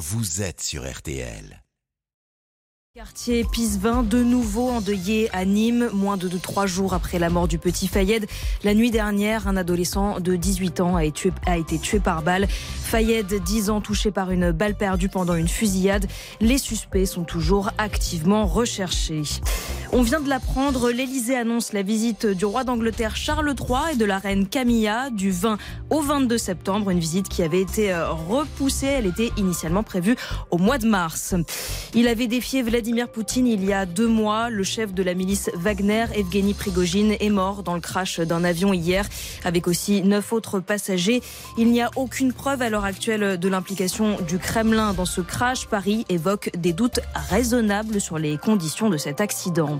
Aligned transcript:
vous 0.00 0.40
êtes 0.40 0.62
sur 0.62 0.90
RTL. 0.90 1.62
Quartier 2.96 3.44
Pisevin, 3.44 4.02
de 4.02 4.20
nouveau 4.20 4.68
endeuillé 4.68 5.30
à 5.32 5.44
Nîmes, 5.44 5.90
moins 5.92 6.16
de, 6.16 6.26
trois 6.38 6.66
jours 6.66 6.92
après 6.92 7.20
la 7.20 7.30
mort 7.30 7.46
du 7.46 7.56
petit 7.56 7.86
Fayed. 7.86 8.26
La 8.64 8.74
nuit 8.74 8.90
dernière, 8.90 9.46
un 9.46 9.56
adolescent 9.56 10.18
de 10.18 10.34
18 10.34 10.80
ans 10.80 10.96
a 10.96 11.04
été, 11.04 11.30
tué 11.78 12.00
par 12.00 12.22
balle. 12.22 12.48
Fayed, 12.48 13.32
10 13.32 13.70
ans, 13.70 13.80
touché 13.80 14.10
par 14.10 14.32
une 14.32 14.50
balle 14.50 14.74
perdue 14.74 15.08
pendant 15.08 15.36
une 15.36 15.46
fusillade. 15.46 16.08
Les 16.40 16.58
suspects 16.58 17.06
sont 17.06 17.22
toujours 17.22 17.70
activement 17.78 18.44
recherchés. 18.44 19.22
On 19.92 20.02
vient 20.02 20.20
de 20.20 20.28
l'apprendre, 20.28 20.90
l'Elysée 20.90 21.36
annonce 21.36 21.72
la 21.72 21.82
visite 21.82 22.24
du 22.24 22.44
roi 22.44 22.62
d'Angleterre 22.62 23.16
Charles 23.16 23.54
III 23.58 23.94
et 23.94 23.96
de 23.96 24.04
la 24.04 24.18
reine 24.18 24.46
Camilla 24.46 25.10
du 25.10 25.32
20 25.32 25.58
au 25.90 26.00
22 26.00 26.38
septembre, 26.38 26.90
une 26.90 27.00
visite 27.00 27.28
qui 27.28 27.42
avait 27.42 27.60
été 27.60 27.92
euh, 27.92 28.12
repoussée. 28.12 28.86
Elle 28.86 29.06
était 29.06 29.30
initialement 29.36 29.82
prévue 29.82 30.14
au 30.52 30.58
mois 30.58 30.78
de 30.78 30.86
mars. 30.86 31.34
Il 31.92 32.06
avait 32.06 32.28
défié 32.28 32.62
Poutine 33.12 33.46
il 33.46 33.62
y 33.62 33.74
a 33.74 33.84
deux 33.84 34.06
mois. 34.06 34.48
Le 34.48 34.64
chef 34.64 34.94
de 34.94 35.02
la 35.02 35.12
milice 35.12 35.50
Wagner, 35.54 36.06
Evgeny 36.14 36.54
Prigogine, 36.54 37.14
est 37.20 37.28
mort 37.28 37.62
dans 37.62 37.74
le 37.74 37.80
crash 37.80 38.20
d'un 38.20 38.42
avion 38.42 38.72
hier, 38.72 39.06
avec 39.44 39.68
aussi 39.68 40.02
neuf 40.02 40.32
autres 40.32 40.60
passagers. 40.60 41.20
Il 41.58 41.72
n'y 41.72 41.82
a 41.82 41.90
aucune 41.96 42.32
preuve 42.32 42.62
à 42.62 42.70
l'heure 42.70 42.86
actuelle 42.86 43.38
de 43.38 43.48
l'implication 43.50 44.16
du 44.26 44.38
Kremlin 44.38 44.94
dans 44.94 45.04
ce 45.04 45.20
crash. 45.20 45.66
Paris 45.66 46.06
évoque 46.08 46.52
des 46.56 46.72
doutes 46.72 47.00
raisonnables 47.14 48.00
sur 48.00 48.18
les 48.18 48.38
conditions 48.38 48.88
de 48.88 48.96
cet 48.96 49.20
accident. 49.20 49.78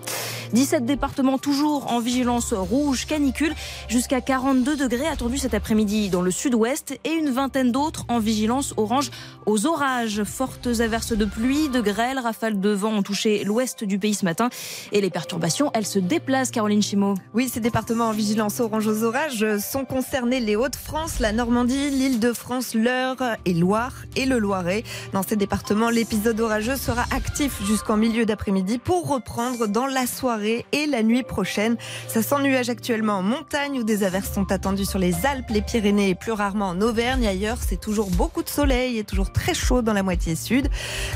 17 0.53 0.85
départements 0.85 1.39
toujours 1.39 1.91
en 1.93 2.01
vigilance 2.01 2.53
rouge 2.53 3.07
canicule, 3.07 3.55
jusqu'à 3.89 4.21
42 4.21 4.77
degrés 4.77 5.07
attendus 5.07 5.39
cet 5.39 5.55
après-midi 5.55 6.11
dans 6.11 6.23
le 6.23 6.31
sud-ouest 6.31 6.99
et 7.05 7.13
une 7.13 7.31
vingtaine 7.31 7.73
d'autres 7.73 8.05
en 8.09 8.19
vigilance 8.19 8.75
orange 8.77 9.11
aux 9.47 9.65
orages. 9.67 10.23
Fortes 10.25 10.81
averses 10.81 11.13
de 11.13 11.25
pluie, 11.25 11.71
de 11.71 11.81
grêle, 11.81 12.19
rafales 12.19 12.61
de 12.61 12.71
vent 12.71 12.90
ont 12.93 13.03
touché 13.03 13.45
l'ouest 13.45 13.85
du 13.85 13.99
pays 13.99 14.15
ce 14.15 14.25
matin 14.25 14.49
et 14.93 15.01
les 15.01 15.11
perturbations, 15.11 15.71
elles 15.75 15.87
se 15.87 15.99
déplacent, 15.99 16.51
Caroline 16.51 16.83
Chimot. 16.83 17.15
Oui, 17.35 17.49
ces 17.49 17.61
départements 17.61 18.09
en 18.09 18.13
vigilance 18.13 18.61
orange 18.61 18.87
aux 18.87 19.05
orages 19.05 19.47
sont 19.59 19.85
concernés 19.85 20.41
les 20.41 20.57
Hauts-de-France, 20.57 21.21
la 21.21 21.33
Normandie, 21.33 21.91
l'Île-de-France, 21.91 22.75
l'Eure 22.75 23.37
et 23.45 23.55
Loire 23.55 23.93
et 24.17 24.27
le 24.27 24.39
Loiret. 24.39 24.83
Dans 25.13 25.23
ces 25.23 25.37
départements, 25.37 25.91
l'épisode 25.91 26.41
orageux 26.41 26.77
sera 26.77 27.05
actif 27.15 27.65
jusqu'en 27.65 27.97
milieu 27.97 28.27
d'après-midi 28.27 28.79
pour 28.79 29.09
reprendre 29.09 29.67
dans 29.67 29.87
la 29.87 30.07
soirée 30.07 30.67
et 30.73 30.87
la 30.87 31.03
nuit 31.03 31.23
prochaine. 31.23 31.77
Ça 32.09 32.23
sent 32.23 32.43
nuage 32.43 32.71
actuellement 32.71 33.19
en 33.19 33.23
montagne 33.23 33.79
où 33.79 33.85
des 33.85 34.03
averses 34.03 34.33
sont 34.33 34.51
attendues 34.51 34.85
sur 34.85 34.99
les 34.99 35.27
Alpes, 35.27 35.51
les 35.51 35.63
Pyrénées 35.63 36.09
et 36.09 36.15
plus 36.15 36.33
rarement 36.33 36.69
en 36.69 36.81
Auvergne. 36.81 37.27
Ailleurs, 37.27 37.59
c'est 37.67 37.81
toujours 37.81 38.11
beaucoup 38.11 38.43
de 38.43 38.49
soleil 38.49 38.99
et 38.99 39.05
toujours 39.05 39.33
très 39.33 39.55
chaud 39.55 39.83
dans 39.83 39.93
la 39.93 40.03
moitié 40.03 40.35
sud. 40.35 40.69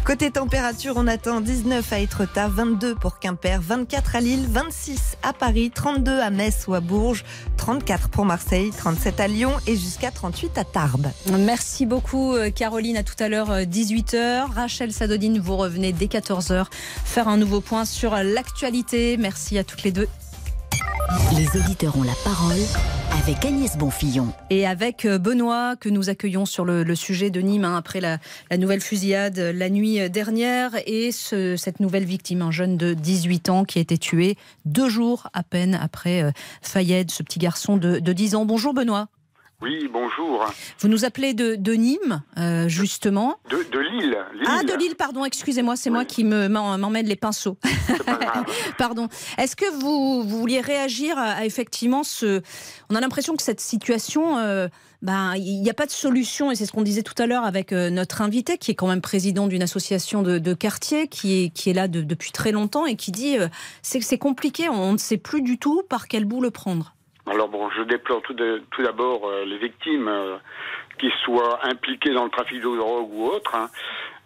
Côté 0.04 0.30
température, 0.30 0.94
on 0.96 1.06
attend 1.06 1.40
19 1.40 1.63
à 1.72 1.98
Étretat, 1.98 2.48
22 2.48 2.94
pour 2.94 3.18
Quimper, 3.18 3.58
24 3.60 4.16
à 4.16 4.20
Lille, 4.20 4.46
26 4.48 5.16
à 5.22 5.32
Paris, 5.32 5.70
32 5.74 6.20
à 6.20 6.28
Metz 6.28 6.66
ou 6.68 6.74
à 6.74 6.80
Bourges, 6.80 7.24
34 7.56 8.10
pour 8.10 8.26
Marseille, 8.26 8.70
37 8.76 9.20
à 9.20 9.28
Lyon 9.28 9.52
et 9.66 9.74
jusqu'à 9.74 10.10
38 10.10 10.58
à 10.58 10.64
Tarbes. 10.64 11.08
Merci 11.38 11.86
beaucoup 11.86 12.34
euh, 12.34 12.50
Caroline. 12.50 12.98
À 12.98 13.02
tout 13.02 13.14
à 13.18 13.28
l'heure 13.28 13.50
18h. 13.50 14.14
Euh, 14.14 14.44
Rachel 14.54 14.92
Sadodine, 14.92 15.38
vous 15.38 15.56
revenez 15.56 15.92
dès 15.92 16.06
14h 16.06 16.66
faire 17.04 17.28
un 17.28 17.38
nouveau 17.38 17.60
point 17.60 17.84
sur 17.84 18.14
l'actualité 18.14 19.16
Merci 19.16 19.56
à 19.56 19.64
toutes 19.64 19.84
les 19.84 19.92
deux. 19.92 20.08
Les 21.36 21.58
auditeurs 21.58 21.96
ont 21.96 22.02
la 22.02 22.14
parole 22.24 22.60
avec 23.26 23.42
Agnès 23.46 23.78
Bonfillon. 23.78 24.34
Et 24.50 24.66
avec 24.66 25.06
euh, 25.06 25.16
Benoît, 25.16 25.76
que 25.76 25.88
nous 25.88 26.10
accueillons 26.10 26.44
sur 26.44 26.66
le, 26.66 26.94
sujet 26.94 27.30
de 27.30 27.40
Nîmes, 27.40 27.64
hein, 27.64 27.74
après 27.74 28.02
la, 28.02 28.18
nouvelle 28.58 28.82
fusillade 28.82 29.38
euh, 29.38 29.50
la 29.50 29.70
nuit 29.70 30.10
dernière, 30.10 30.72
et 30.84 31.10
cette 31.10 31.80
nouvelle 31.80 32.04
victime, 32.04 32.42
un 32.42 32.50
jeune 32.50 32.76
de 32.76 32.92
18 32.92 33.48
ans 33.48 33.64
qui 33.64 33.78
a 33.78 33.80
été 33.80 33.96
tué 33.96 34.36
deux 34.66 34.90
jours 34.90 35.28
à 35.32 35.42
peine 35.42 35.74
après 35.74 36.22
euh, 36.22 36.32
Fayed, 36.60 37.10
ce 37.10 37.22
petit 37.22 37.38
garçon 37.38 37.78
de, 37.78 37.98
de 37.98 38.12
10 38.12 38.34
ans. 38.34 38.44
Bonjour 38.44 38.74
Benoît. 38.74 39.08
Oui, 39.62 39.88
bonjour. 39.90 40.44
Vous 40.80 40.88
nous 40.88 41.04
appelez 41.04 41.32
de, 41.32 41.72
Nîmes, 41.72 42.22
euh, 42.36 42.68
justement. 42.68 43.38
De, 43.48 43.56
Lille, 43.78 44.16
Ah, 44.46 44.62
de 44.62 44.76
Lille, 44.76 44.96
pardon, 44.96 45.24
excusez-moi, 45.24 45.76
c'est 45.76 45.90
moi 45.90 46.04
qui 46.04 46.24
m'emmène 46.24 47.06
les 47.06 47.16
pinceaux. 47.16 47.56
pardon. 48.78 49.08
Est-ce 49.38 49.56
que 49.56 49.64
vous, 49.80 50.22
vouliez 50.24 50.60
réagir 50.60 51.16
à, 51.18 51.46
effectivement 51.46 52.02
ce. 52.02 52.42
On 52.90 52.94
a 52.94 53.00
l'impression 53.00 53.36
que 53.36 53.42
cette 53.42 53.60
situation. 53.60 54.38
Euh, 54.38 54.68
ben, 55.02 55.34
il 55.36 55.60
n'y 55.60 55.68
a 55.68 55.74
pas 55.74 55.84
de 55.84 55.90
solution, 55.90 56.50
et 56.50 56.54
c'est 56.54 56.64
ce 56.64 56.72
qu'on 56.72 56.80
disait 56.80 57.02
tout 57.02 57.20
à 57.22 57.26
l'heure 57.26 57.44
avec 57.44 57.74
euh, 57.74 57.90
notre 57.90 58.22
invité, 58.22 58.56
qui 58.56 58.70
est 58.70 58.74
quand 58.74 58.88
même 58.88 59.02
président 59.02 59.48
d'une 59.48 59.62
association 59.62 60.22
de, 60.22 60.54
quartier, 60.54 61.08
qui 61.08 61.44
est, 61.44 61.50
qui 61.50 61.68
est 61.68 61.74
là 61.74 61.88
depuis 61.88 62.32
très 62.32 62.52
longtemps, 62.52 62.86
et 62.86 62.96
qui 62.96 63.12
dit 63.12 63.36
c'est 63.82 64.18
compliqué, 64.18 64.70
on 64.70 64.94
ne 64.94 64.98
sait 64.98 65.18
plus 65.18 65.42
du 65.42 65.58
tout 65.58 65.82
par 65.90 66.08
quel 66.08 66.24
bout 66.24 66.40
le 66.40 66.50
prendre. 66.50 66.94
Alors 67.26 67.48
bon, 67.48 67.70
je 67.70 67.82
déplore 67.82 68.20
tout, 68.22 68.34
d'abord 68.34 69.26
euh, 69.26 69.44
les 69.46 69.56
victimes 69.58 70.08
euh, 70.08 70.36
qui 70.98 71.10
soient 71.24 71.58
impliquées 71.66 72.12
dans 72.12 72.24
le 72.24 72.30
trafic 72.30 72.58
de 72.58 72.76
drogue 72.76 73.10
ou 73.12 73.26
autre. 73.26 73.54
Hein. 73.54 73.70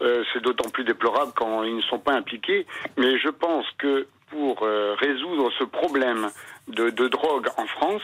Euh, 0.03 0.25
c'est 0.33 0.43
d'autant 0.43 0.69
plus 0.69 0.85
déplorable 0.85 1.33
quand 1.37 1.63
ils 1.63 1.77
ne 1.77 1.83
sont 1.83 2.01
pas 2.01 2.15
impliqués. 2.15 2.67
Mais 2.97 3.19
je 3.19 3.29
pense 3.29 3.67
que 3.79 4.09
pour 4.31 4.61
résoudre 4.61 5.51
ce 5.59 5.65
problème 5.65 6.29
de, 6.69 6.91
de, 6.91 7.09
drogue 7.09 7.49
en 7.57 7.67
France, 7.67 8.03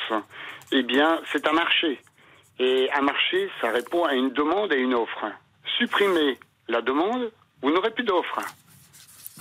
eh 0.72 0.82
bien, 0.82 1.20
c'est 1.30 1.46
un 1.46 1.52
marché. 1.52 2.00
Et 2.58 2.88
un 2.94 3.02
marché, 3.02 3.50
ça 3.60 3.70
répond 3.70 4.04
à 4.04 4.14
une 4.14 4.30
demande 4.30 4.72
et 4.72 4.78
une 4.78 4.94
offre. 4.94 5.26
Supprimer 5.76 6.38
la 6.68 6.80
demande, 6.80 7.30
vous 7.60 7.70
n'aurez 7.70 7.90
plus 7.90 8.04
d'offre. 8.04 8.38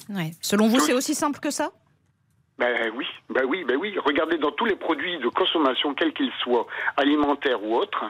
Ouais. 0.09 0.31
Selon 0.41 0.67
vous, 0.67 0.81
c'est 0.81 0.91
aussi 0.91 1.15
simple 1.15 1.39
que 1.39 1.51
ça? 1.51 1.71
Ben 2.71 2.91
oui, 2.95 3.05
ben 3.29 3.45
oui, 3.45 3.63
ben 3.63 3.77
oui. 3.77 3.95
Regardez 4.03 4.37
dans 4.37 4.51
tous 4.51 4.65
les 4.65 4.75
produits 4.75 5.17
de 5.17 5.27
consommation, 5.29 5.93
quels 5.93 6.13
qu'ils 6.13 6.31
soient, 6.41 6.67
alimentaires 6.97 7.63
ou 7.63 7.75
autres, 7.75 8.05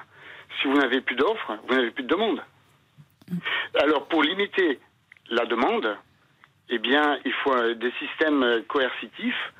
si 0.61 0.67
vous 0.67 0.77
n'avez 0.77 1.01
plus 1.01 1.15
d'offres, 1.15 1.57
vous 1.67 1.75
n'avez 1.75 1.91
plus 1.91 2.03
de 2.03 2.09
demande. 2.09 2.41
Alors 3.79 4.07
pour 4.07 4.21
limiter 4.23 4.79
la 5.29 5.45
demande, 5.45 5.97
eh 6.69 6.77
bien, 6.77 7.17
il 7.25 7.33
faut 7.33 7.73
des 7.73 7.91
systèmes 7.99 8.63
coercitifs, 8.67 9.53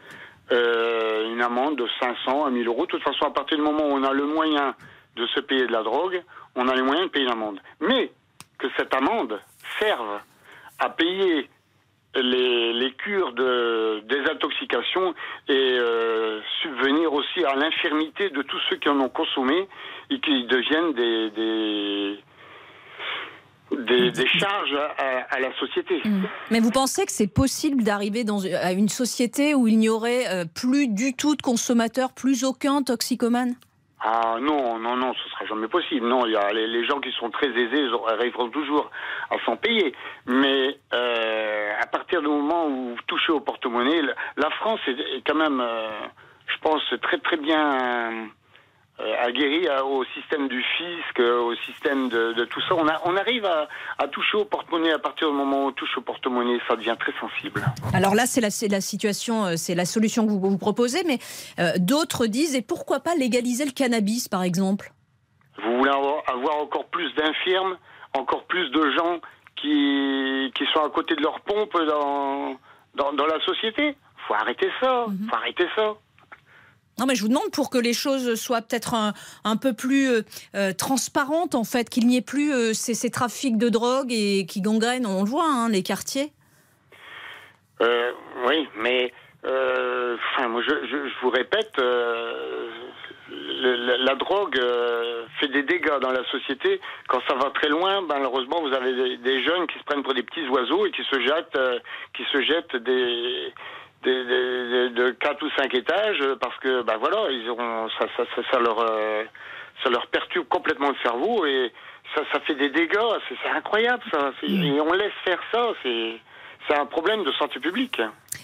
euh, 0.51 1.31
une 1.31 1.41
amende 1.41 1.77
de 1.77 1.87
500 1.99 2.45
à 2.45 2.51
1000 2.51 2.67
euros. 2.67 2.85
De 2.85 2.91
toute 2.91 3.03
façon, 3.03 3.25
à 3.25 3.31
partir 3.31 3.57
du 3.57 3.63
moment 3.63 3.87
où 3.87 3.93
on 3.93 4.03
a 4.03 4.13
le 4.13 4.25
moyen 4.25 4.75
de 5.15 5.25
se 5.27 5.39
payer 5.39 5.65
de 5.65 5.71
la 5.71 5.83
drogue, 5.83 6.21
on 6.55 6.67
a 6.67 6.75
les 6.75 6.81
moyens 6.81 7.07
de 7.07 7.11
payer 7.11 7.25
l'amende. 7.25 7.59
Mais 7.79 8.11
que 8.57 8.67
cette 8.77 8.93
amende 8.93 9.39
serve 9.79 10.19
à 10.79 10.89
payer 10.89 11.49
les, 12.15 12.93
cures 12.97 13.33
de 13.33 14.03
désintoxication 14.07 15.13
et 15.49 15.77
euh, 15.79 16.39
subvenir 16.61 17.11
aussi 17.13 17.43
à 17.43 17.55
l'infirmité 17.55 18.29
de 18.29 18.41
tous 18.43 18.59
ceux 18.69 18.77
qui 18.77 18.89
en 18.89 18.99
ont 18.99 19.09
consommé 19.09 19.67
et 20.09 20.19
qui 20.19 20.45
deviennent 20.45 20.93
des, 20.93 21.31
des 24.11 24.27
charges 24.27 24.77
à, 25.29 25.39
la 25.39 25.53
société. 25.57 26.01
Mmh. 26.05 26.23
Mais 26.51 26.59
vous 26.59 26.71
pensez 26.71 27.05
que 27.05 27.11
c'est 27.11 27.27
possible 27.27 27.83
d'arriver 27.83 28.23
à 28.61 28.71
une 28.73 28.89
société 28.89 29.55
où 29.55 29.67
il 29.67 29.77
n'y 29.79 29.89
aurait 29.89 30.27
euh, 30.27 30.45
plus 30.45 30.87
du 30.87 31.15
tout 31.15 31.35
de 31.35 31.41
consommateurs, 31.41 32.13
plus 32.13 32.43
aucun 32.43 32.83
toxicomane? 32.83 33.55
Ah 34.05 34.37
non, 34.41 34.79
non, 34.79 34.97
non, 34.97 35.13
ce 35.13 35.29
sera 35.29 35.45
jamais 35.45 35.69
possible. 35.69 36.05
Non, 36.05 36.25
il 36.25 36.33
y 36.33 36.35
a 36.35 36.51
les, 36.51 36.85
gens 36.85 36.99
qui 36.99 37.11
sont 37.13 37.29
très 37.29 37.47
aisés 37.47 37.83
ils 37.83 37.95
arriveront 38.09 38.49
toujours 38.49 38.91
à 39.29 39.35
s'en 39.45 39.55
payer. 39.55 39.93
Mais 40.25 40.77
euh, 40.93 41.71
à 41.81 41.85
partir 41.87 42.21
du 42.21 42.27
moment 42.27 42.67
où 42.67 42.95
vous 42.95 43.01
touchez 43.07 43.31
au 43.31 43.39
porte-monnaie, 43.39 44.01
la 44.35 44.49
France 44.51 44.81
est, 44.87 45.25
quand 45.25 45.35
même, 45.35 45.61
euh, 45.61 45.87
je 46.47 46.57
pense, 46.61 46.81
très 47.01 47.17
très 47.19 47.37
bien 47.37 48.27
aguerri 48.99 49.67
au 49.83 50.03
système 50.13 50.47
du 50.47 50.61
fisc, 50.77 51.19
au 51.19 51.55
système 51.55 52.09
de, 52.09 52.45
tout 52.45 52.61
ça. 52.61 52.75
On, 52.75 52.87
a, 52.87 53.01
on 53.05 53.17
arrive 53.17 53.45
à, 53.45 54.07
toucher 54.07 54.37
au 54.37 54.45
porte-monnaie. 54.45 54.91
À 54.91 54.99
partir 54.99 55.29
du 55.29 55.35
moment 55.35 55.65
où 55.65 55.67
on 55.69 55.71
touche 55.71 55.97
au 55.97 56.01
porte-monnaie, 56.01 56.59
ça 56.67 56.75
devient 56.75 56.95
très 56.99 57.13
sensible. 57.19 57.63
Alors 57.93 58.15
là, 58.15 58.25
c'est 58.25 58.41
la, 58.41 58.49
la, 58.69 58.81
situation, 58.81 59.45
euh, 59.45 59.53
c'est 59.57 59.75
la 59.75 59.85
solution 59.85 60.25
que 60.25 60.31
vous, 60.31 60.39
vous 60.39 60.57
proposez, 60.57 61.03
mais 61.05 61.17
euh, 61.59 61.73
d'autres 61.77 62.27
disent, 62.27 62.55
et 62.55 62.61
pourquoi 62.61 62.99
pas 62.99 63.15
légaliser 63.15 63.65
le 63.65 63.71
cannabis, 63.71 64.27
par 64.27 64.43
exemple? 64.43 64.91
Vous 65.61 65.77
voulez 65.77 65.91
avoir, 65.91 66.23
encore 66.61 66.85
plus 66.85 67.13
d'infirmes, 67.15 67.77
encore 68.17 68.45
plus 68.45 68.69
de 68.71 68.91
gens 68.91 69.19
qui, 69.55 70.51
qui 70.55 70.65
sont 70.73 70.83
à 70.83 70.89
côté 70.89 71.15
de 71.15 71.21
leur 71.21 71.39
pompe 71.41 71.73
dans, 71.73 72.57
dans, 72.95 73.25
la 73.25 73.39
société? 73.45 73.95
Faut 74.27 74.33
arrêter 74.33 74.69
ça, 74.81 75.05
mhm. 75.07 75.27
faut 75.29 75.35
arrêter 75.35 75.67
ça. 75.75 75.93
Non, 76.99 77.05
mais 77.07 77.15
je 77.15 77.21
vous 77.23 77.27
demande 77.27 77.49
pour 77.51 77.69
que 77.69 77.77
les 77.77 77.93
choses 77.93 78.35
soient 78.35 78.61
peut-être 78.61 78.93
un, 78.93 79.57
peu 79.57 79.73
plus 79.73 80.09
euh, 80.09 80.21
euh, 80.55 80.73
transparentes, 80.73 81.55
en 81.55 81.63
fait, 81.63 81.89
qu'il 81.89 82.05
n'y 82.05 82.17
ait 82.17 82.21
plus 82.21 82.53
euh, 82.53 82.73
ces, 82.73 83.09
trafics 83.09 83.57
de 83.57 83.69
drogue 83.69 84.11
et 84.11 84.45
qui 84.45 84.61
gangrènent, 84.61 85.07
on 85.07 85.23
le 85.23 85.29
voit, 85.29 85.47
hein, 85.47 85.69
les 85.69 85.81
quartiers. 85.81 86.31
oui, 87.81 88.67
mais 88.77 89.11
enfin, 89.43 90.47
moi, 90.49 90.61
je, 90.61 90.73
vous 91.21 91.29
répète, 91.29 91.81
la 93.29 94.15
drogue 94.15 94.59
fait 95.39 95.47
des 95.47 95.63
dégâts 95.63 95.99
dans 95.99 96.11
la 96.11 96.23
société. 96.25 96.79
Quand 97.07 97.21
ça 97.27 97.33
va 97.35 97.49
très 97.49 97.69
loin, 97.69 98.03
ben, 98.03 98.17
malheureusement, 98.19 98.61
vous 98.61 98.73
avez 98.73 98.93
des, 98.93 99.17
des 99.17 99.43
jeunes 99.43 99.65
qui 99.65 99.79
se 99.79 99.83
prennent 99.83 100.03
pour 100.03 100.13
des 100.13 100.23
petits 100.23 100.47
oiseaux 100.47 100.85
et 100.85 100.91
qui 100.91 101.03
se 101.03 101.19
jettent, 101.21 101.59
qui 102.13 102.23
se 102.31 102.41
jettent 102.43 102.75
des, 102.75 103.51
des- 104.03 104.89
de 104.89 105.11
4 105.11 105.43
ou 105.45 105.49
5 105.57 105.73
étages 105.73 106.17
euh, 106.21 106.35
parce 106.39 106.57
que, 106.59 106.81
ben 106.83 106.97
voilà, 106.97 107.29
ils 107.31 107.49
auront, 107.49 107.89
ça, 107.97 108.05
ça, 108.17 108.23
ça, 108.35 108.41
ça 108.51 108.59
leur, 108.59 108.79
euh, 108.79 109.23
ça 109.83 109.89
leur 109.89 110.07
perturbe 110.07 110.47
complètement 110.47 110.89
le 110.89 110.95
cerveau 111.01 111.45
et 111.45 111.71
ça, 112.15 112.21
ça 112.31 112.39
fait 112.41 112.55
des 112.55 112.69
dégâts. 112.69 112.97
C'est 113.29 113.35
c'est 113.43 113.49
incroyable, 113.49 114.03
ça. 114.11 114.31
C'est- 114.39 114.47
Et 114.51 114.79
on 114.81 114.93
laisse 114.93 115.13
faire 115.23 115.39
ça. 115.51 115.67
C'est, 115.83 116.19
c'est 116.67 116.75
un 116.75 116.85
problème 116.85 117.23
de 117.23 117.31
santé 117.33 117.59
publique. 117.59 117.99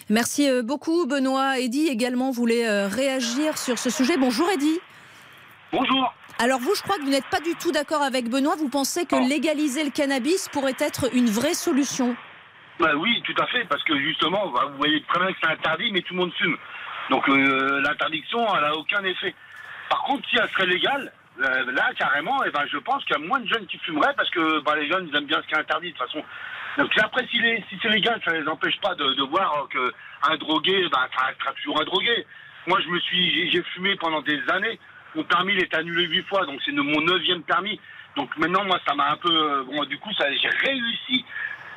Merci 0.10 0.50
euh, 0.50 0.62
beaucoup, 0.64 1.06
Benoît. 1.06 1.60
Eddy 1.60 1.88
également 1.88 2.32
voulait 2.32 2.86
réagir 2.88 3.58
sur 3.58 3.78
ce 3.78 3.90
sujet. 3.90 4.18
Bonjour, 4.18 4.50
Eddy. 4.50 4.80
Bonjour. 5.72 6.14
Alors 6.42 6.60
vous, 6.60 6.74
je 6.74 6.82
crois 6.82 6.96
que 6.96 7.02
vous 7.02 7.10
n'êtes 7.12 7.28
pas 7.30 7.42
du 7.42 7.54
tout 7.56 7.72
d'accord 7.72 8.02
avec 8.02 8.30
Benoît. 8.30 8.56
Vous 8.58 8.70
pensez 8.70 9.06
que 9.06 9.16
Non. 9.16 9.28
légaliser 9.28 9.84
le 9.84 9.92
cannabis 9.92 10.48
pourrait 10.50 10.76
être 10.80 11.14
une 11.14 11.28
vraie 11.28 11.54
solution? 11.54 12.16
Bah 12.80 12.94
oui, 12.96 13.22
tout 13.26 13.36
à 13.42 13.46
fait, 13.48 13.66
parce 13.66 13.84
que 13.84 13.98
justement, 14.00 14.48
bah, 14.48 14.68
vous 14.72 14.78
voyez 14.78 15.02
très 15.04 15.20
bien 15.20 15.34
que 15.34 15.38
c'est 15.44 15.52
interdit, 15.52 15.92
mais 15.92 16.02
tout 16.02 16.14
le 16.14 16.22
monde 16.22 16.34
fume. 16.34 16.58
Donc 17.10 17.28
euh, 17.28 17.82
l'interdiction, 17.82 18.46
elle 18.56 18.64
a 18.64 18.76
aucun 18.76 19.04
effet. 19.04 19.36
Par 19.90 20.04
contre, 20.04 20.28
si 20.30 20.38
elle 20.38 20.50
serait 20.50 20.68
légale, 20.68 21.12
euh, 21.42 21.72
là 21.72 21.90
carrément, 21.98 22.38
eh 22.46 22.52
ben, 22.52 22.64
je 22.72 22.78
pense 22.78 23.04
qu'il 23.04 23.18
y 23.18 23.24
a 23.24 23.28
moins 23.28 23.40
de 23.40 23.48
jeunes 23.48 23.66
qui 23.66 23.78
fumeraient 23.80 24.14
parce 24.16 24.30
que 24.30 24.62
bah, 24.62 24.76
les 24.76 24.88
jeunes 24.88 25.10
ils 25.12 25.16
aiment 25.18 25.26
bien 25.26 25.42
ce 25.42 25.48
qui 25.48 25.56
est 25.56 25.60
interdit 25.60 25.92
de 25.92 25.98
toute 25.98 26.08
façon. 26.08 26.24
Donc 26.78 26.92
après, 27.04 27.28
si, 27.28 27.42
c'est 27.82 27.90
légal, 27.90 28.22
ça 28.24 28.32
les 28.32 28.48
empêche 28.48 28.80
pas 28.80 28.96
de, 28.96 29.24
voir 29.24 29.68
que 29.70 29.94
un 30.30 30.38
drogué, 30.38 30.88
bah, 30.92 31.10
ça 31.18 31.26
restera 31.26 31.52
toujours 31.54 31.82
un 31.82 31.86
drogué. 31.86 32.26
Moi, 32.68 32.80
je 32.82 32.90
me 32.90 33.00
suis, 33.00 33.52
j'ai- 33.52 33.64
fumé 33.74 33.96
pendant 33.96 34.22
des 34.22 34.40
années. 34.50 34.80
Mon 35.16 35.24
permis, 35.24 35.54
il 35.54 35.60
est 35.64 35.74
annulé 35.74 36.06
huit 36.06 36.26
fois, 36.28 36.46
donc 36.46 36.62
c'est 36.64 36.72
mon 36.72 37.02
neuvième 37.02 37.42
permis. 37.44 37.80
Donc 38.16 38.36
maintenant, 38.38 38.64
moi, 38.64 38.80
ça 38.88 38.94
m'a 38.94 39.12
un 39.12 39.18
peu, 39.18 39.32
euh, 39.32 39.64
bon, 39.64 39.84
du 39.86 39.98
coup, 39.98 40.14
ça, 40.14 40.26
j'ai 40.32 40.50
réussi. 40.50 41.26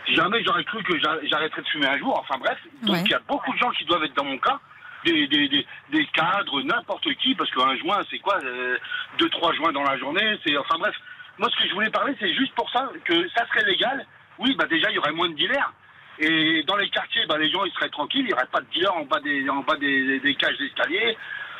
Jamais 0.08 0.42
j'aurais 0.44 0.64
cru 0.64 0.82
que 0.82 0.98
j'a- 0.98 1.18
j'arrêterais 1.24 1.62
de 1.62 1.68
fumer 1.68 1.86
un 1.86 1.98
jour. 1.98 2.18
Enfin 2.18 2.38
bref, 2.38 2.58
donc 2.82 2.96
Ouais. 2.96 3.02
il 3.04 3.10
y 3.10 3.14
a 3.14 3.20
beaucoup 3.28 3.52
de 3.52 3.58
gens 3.58 3.70
qui 3.70 3.84
doivent 3.84 4.02
être 4.04 4.14
dans 4.16 4.24
mon 4.24 4.38
cas. 4.38 4.58
Des, 5.04 5.26
des, 5.26 5.48
des, 5.48 5.66
des 5.90 6.06
cadres, 6.14 6.62
n'importe 6.62 7.12
qui, 7.16 7.34
parce 7.34 7.50
qu'un 7.50 7.76
joint, 7.78 8.00
c'est 8.08 8.20
quoi 8.20 8.38
euh, 8.44 8.78
Deux, 9.18 9.28
trois 9.30 9.52
joints 9.52 9.72
dans 9.72 9.82
la 9.82 9.98
journée, 9.98 10.38
c'est... 10.46 10.56
Enfin 10.56 10.76
bref, 10.78 10.94
moi 11.38 11.48
ce 11.50 11.60
que 11.60 11.68
je 11.68 11.74
voulais 11.74 11.90
parler, 11.90 12.14
c'est 12.20 12.32
juste 12.34 12.54
pour 12.54 12.70
ça, 12.70 12.88
que 13.04 13.28
ça 13.30 13.44
serait 13.48 13.64
légal. 13.64 14.06
Oui, 14.38 14.54
bah 14.56 14.66
déjà, 14.66 14.90
il 14.90 14.94
y 14.94 14.98
aurait 14.98 15.10
moins 15.10 15.28
de 15.28 15.34
dealers. 15.34 15.72
Et 16.20 16.62
dans 16.68 16.76
les 16.76 16.88
quartiers, 16.90 17.26
bah, 17.26 17.36
les 17.36 17.50
gens, 17.50 17.64
ils 17.64 17.72
seraient 17.72 17.88
tranquilles, 17.88 18.20
il 18.20 18.26
n'y 18.26 18.32
aurait 18.32 18.46
pas 18.46 18.60
de 18.60 18.66
dealers 18.66 18.94
en 18.94 19.04
bas 19.04 19.18
des, 19.18 19.48
en 19.50 19.62
bas 19.62 19.74
des- 19.76 20.20
des 20.20 20.34
cages 20.36 20.56
d'escalier. 20.58 21.16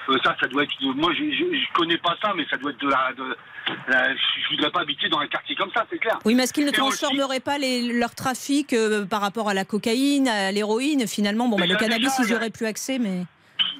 Euh, 0.08 0.16
ça, 0.24 0.36
ça 0.40 0.48
doit 0.48 0.64
être... 0.64 0.72
Moi, 0.82 1.12
je, 1.14 1.24
je, 1.30 1.44
je 1.56 1.72
connais 1.74 1.98
pas 1.98 2.16
ça, 2.20 2.32
mais 2.36 2.44
ça 2.50 2.56
doit 2.56 2.70
être 2.72 2.80
de 2.80 2.88
la... 2.88 3.12
De, 3.16 3.36
la- 3.88 4.14
je 4.14 4.48
voudrais 4.50 4.70
pas 4.70 4.80
habiter 4.80 5.08
dans 5.08 5.20
un 5.20 5.26
quartier 5.28 5.54
comme 5.54 5.70
ça, 5.72 5.86
c'est 5.90 5.98
clair. 5.98 6.18
Oui, 6.24 6.34
mais 6.34 6.42
est-ce 6.44 6.52
qu'ils 6.52 6.64
ne 6.64 6.70
aussi- 6.70 6.78
transformeraient 6.78 7.40
pas 7.40 7.58
les- 7.58 7.92
leur 7.92 8.14
trafic 8.14 8.72
euh, 8.72 9.04
par 9.06 9.20
rapport 9.20 9.48
à 9.48 9.54
la 9.54 9.64
cocaïne, 9.64 10.26
à 10.28 10.50
l'héroïne 10.50 11.06
Finalement, 11.06 11.48
bon, 11.48 11.56
bah, 11.56 11.66
le 11.66 11.76
cannabis, 11.76 12.16
déjà, 12.18 12.28
ils 12.28 12.34
auraient 12.36 12.50
plus 12.50 12.66
accès, 12.66 12.98
mais... 12.98 13.24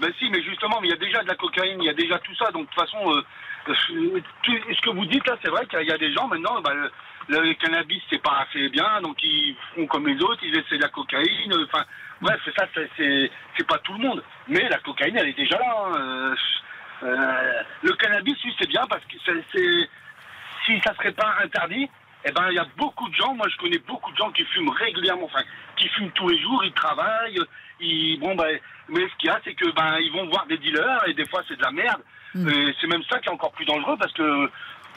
Ben 0.01 0.13
si, 0.19 0.29
mais 0.31 0.43
justement, 0.43 0.81
mais 0.81 0.89
il 0.89 0.91
y 0.91 0.95
a 0.95 0.97
déjà 0.97 1.23
de 1.23 1.29
la 1.29 1.35
cocaïne, 1.35 1.79
il 1.81 1.87
y 1.87 1.91
a 1.91 1.95
déjà 1.95 2.19
tout 2.21 2.35
ça. 2.37 2.51
Donc 2.51 2.63
de 2.63 2.67
toute 2.75 2.81
façon, 2.81 2.99
euh, 3.15 3.23
ce 3.75 4.81
que 4.83 4.91
vous 4.91 5.05
dites 5.07 5.27
là, 5.27 5.37
c'est 5.43 5.51
vrai 5.51 5.67
qu'il 5.67 5.87
y 5.87 5.93
a 5.93 5.99
des 5.99 6.13
gens 6.13 6.27
maintenant, 6.29 6.61
ben, 6.63 6.73
le, 7.29 7.41
le 7.41 7.55
cannabis 7.55 8.01
c'est 8.11 8.23
pas 8.23 8.47
assez 8.49 8.69
bien, 8.69 9.01
donc 9.03 9.17
ils 9.23 9.55
font 9.75 9.87
comme 9.87 10.07
les 10.09 10.21
autres, 10.23 10.41
ils 10.43 10.57
essaient 10.57 10.77
de 10.79 10.83
la 10.83 10.89
cocaïne. 10.89 11.53
euh, 11.53 11.67
Enfin, 11.73 11.85
bref, 12.23 12.41
c'est 12.45 12.55
ça, 12.57 12.67
c'est- 12.75 13.31
pas 13.67 13.79
tout 13.79 13.93
le 13.93 13.99
monde. 13.99 14.23
Mais 14.49 14.67
la 14.69 14.79
cocaïne, 14.79 15.17
elle 15.17 15.29
est 15.29 15.37
déjà 15.37 15.59
là. 15.59 15.75
hein, 15.87 15.93
euh, 16.01 16.35
euh, 17.05 17.63
le 17.83 17.93
cannabis, 17.95 18.37
oui, 18.45 18.55
c'est 18.59 18.69
bien 18.69 18.85
parce 18.89 19.05
que 19.05 19.17
c'est- 19.25 19.89
si 20.65 20.81
ça 20.81 20.95
serait 20.95 21.13
pas 21.13 21.35
interdit, 21.43 21.89
eh 22.25 22.31
ben 22.33 22.47
il 22.51 22.55
y 22.55 22.59
a 22.59 22.67
beaucoup 22.77 23.09
de 23.09 23.15
gens, 23.15 23.35
moi 23.35 23.47
je 23.49 23.57
connais 23.57 23.79
beaucoup 23.79 24.11
de 24.13 24.17
gens 24.17 24.31
qui 24.31 24.45
fument 24.45 24.71
régulièrement, 24.71 25.25
enfin 25.27 25.43
qui 25.77 25.89
fument 25.89 26.11
tous 26.13 26.29
les 26.29 26.41
jours, 26.41 26.65
ils 26.65 26.73
travaillent, 26.73 27.41
ils 27.81 28.19
bon 28.21 28.35
ben 28.37 28.59
mais 28.89 29.01
ce 29.09 29.17
qu'il 29.19 29.29
y 29.29 29.31
a 29.31 29.41
c'est 29.45 29.55
que 29.55 29.69
ben 29.73 29.99
ils 29.99 30.13
vont 30.13 30.27
voir 30.29 30.47
des 30.47 30.59
dealers 30.59 31.03
et 31.09 31.15
des 31.15 31.27
fois 31.27 31.43
c'est 31.49 31.57
de 31.57 31.63
la 31.63 31.73
merde. 31.73 32.03
Mm. 32.35 32.49
Et 32.49 32.75
c'est 32.81 32.87
même 32.87 33.03
ça 33.11 33.19
qui 33.19 33.29
est 33.29 33.33
encore 33.33 33.53
plus 33.53 33.65
dangereux 33.65 33.97
parce 33.99 34.13
que 34.13 34.51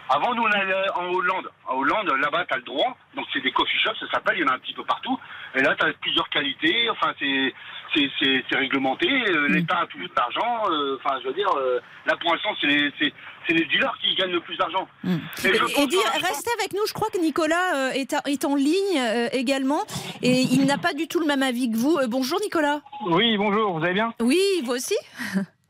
avant 0.09 0.33
nous 0.35 0.43
on 0.43 0.51
allait 0.51 0.89
en 0.95 1.07
Hollande. 1.13 1.49
En 1.67 1.75
Hollande 1.77 2.07
là-bas 2.21 2.45
t'as 2.47 2.57
le 2.57 2.63
droit, 2.63 2.95
donc 3.15 3.25
c'est 3.33 3.41
des 3.41 3.51
coffee 3.51 3.77
shops, 3.83 3.97
ça 3.99 4.11
s'appelle, 4.11 4.35
il 4.37 4.41
y 4.41 4.43
en 4.45 4.51
a 4.51 4.55
un 4.55 4.59
petit 4.59 4.73
peu 4.73 4.83
partout. 4.83 5.17
Et 5.55 5.61
là 5.61 5.75
t'as 5.77 5.91
plusieurs 5.93 6.29
qualités, 6.29 6.89
enfin 6.89 7.13
c'est 7.19 7.53
c'est 7.93 8.09
c'est 8.19 8.43
c'est 8.49 8.57
réglementé, 8.57 9.07
euh, 9.09 9.47
l'État 9.47 9.79
a 9.79 9.87
tout 9.87 9.97
de 9.97 10.09
l'argent, 10.15 10.69
euh, 10.69 10.97
enfin 11.03 11.17
je 11.23 11.27
veux 11.27 11.33
dire 11.33 11.49
euh, 11.57 11.79
là 12.05 12.15
pour 12.21 12.33
l'instant 12.33 12.49
c'est 12.61 12.67
les 12.67 12.91
c'est 12.99 13.13
c'est 13.47 13.53
les 13.53 13.65
dealers 13.65 13.95
qui 14.01 14.15
gagnent 14.15 14.31
le 14.31 14.39
plus 14.41 14.57
d'argent. 14.57 14.87
Mm. 15.03 15.15
Et 15.43 15.47
Eddy, 15.81 15.95
que- 15.97 16.25
restez 16.27 16.49
avec 16.59 16.73
nous. 16.73 16.85
Je 16.87 16.93
crois 16.93 17.09
que 17.11 17.19
Nicolas 17.19 17.93
est, 17.93 18.11
à- 18.13 18.23
est 18.25 18.43
en 18.43 18.55
ligne 18.55 18.97
euh, 18.97 19.29
également. 19.33 19.83
Et 20.23 20.41
il 20.41 20.65
n'a 20.65 20.79
pas 20.79 20.93
du 20.93 21.07
tout 21.07 21.19
le 21.19 21.27
même 21.27 21.43
avis 21.43 21.69
que 21.71 21.77
vous. 21.77 21.95
Euh, 21.97 22.07
bonjour 22.07 22.39
Nicolas. 22.41 22.81
Oui, 23.05 23.37
bonjour, 23.37 23.77
vous 23.77 23.83
allez 23.85 23.93
bien? 23.93 24.13
Oui, 24.19 24.41
vous 24.63 24.71
aussi 24.73 24.95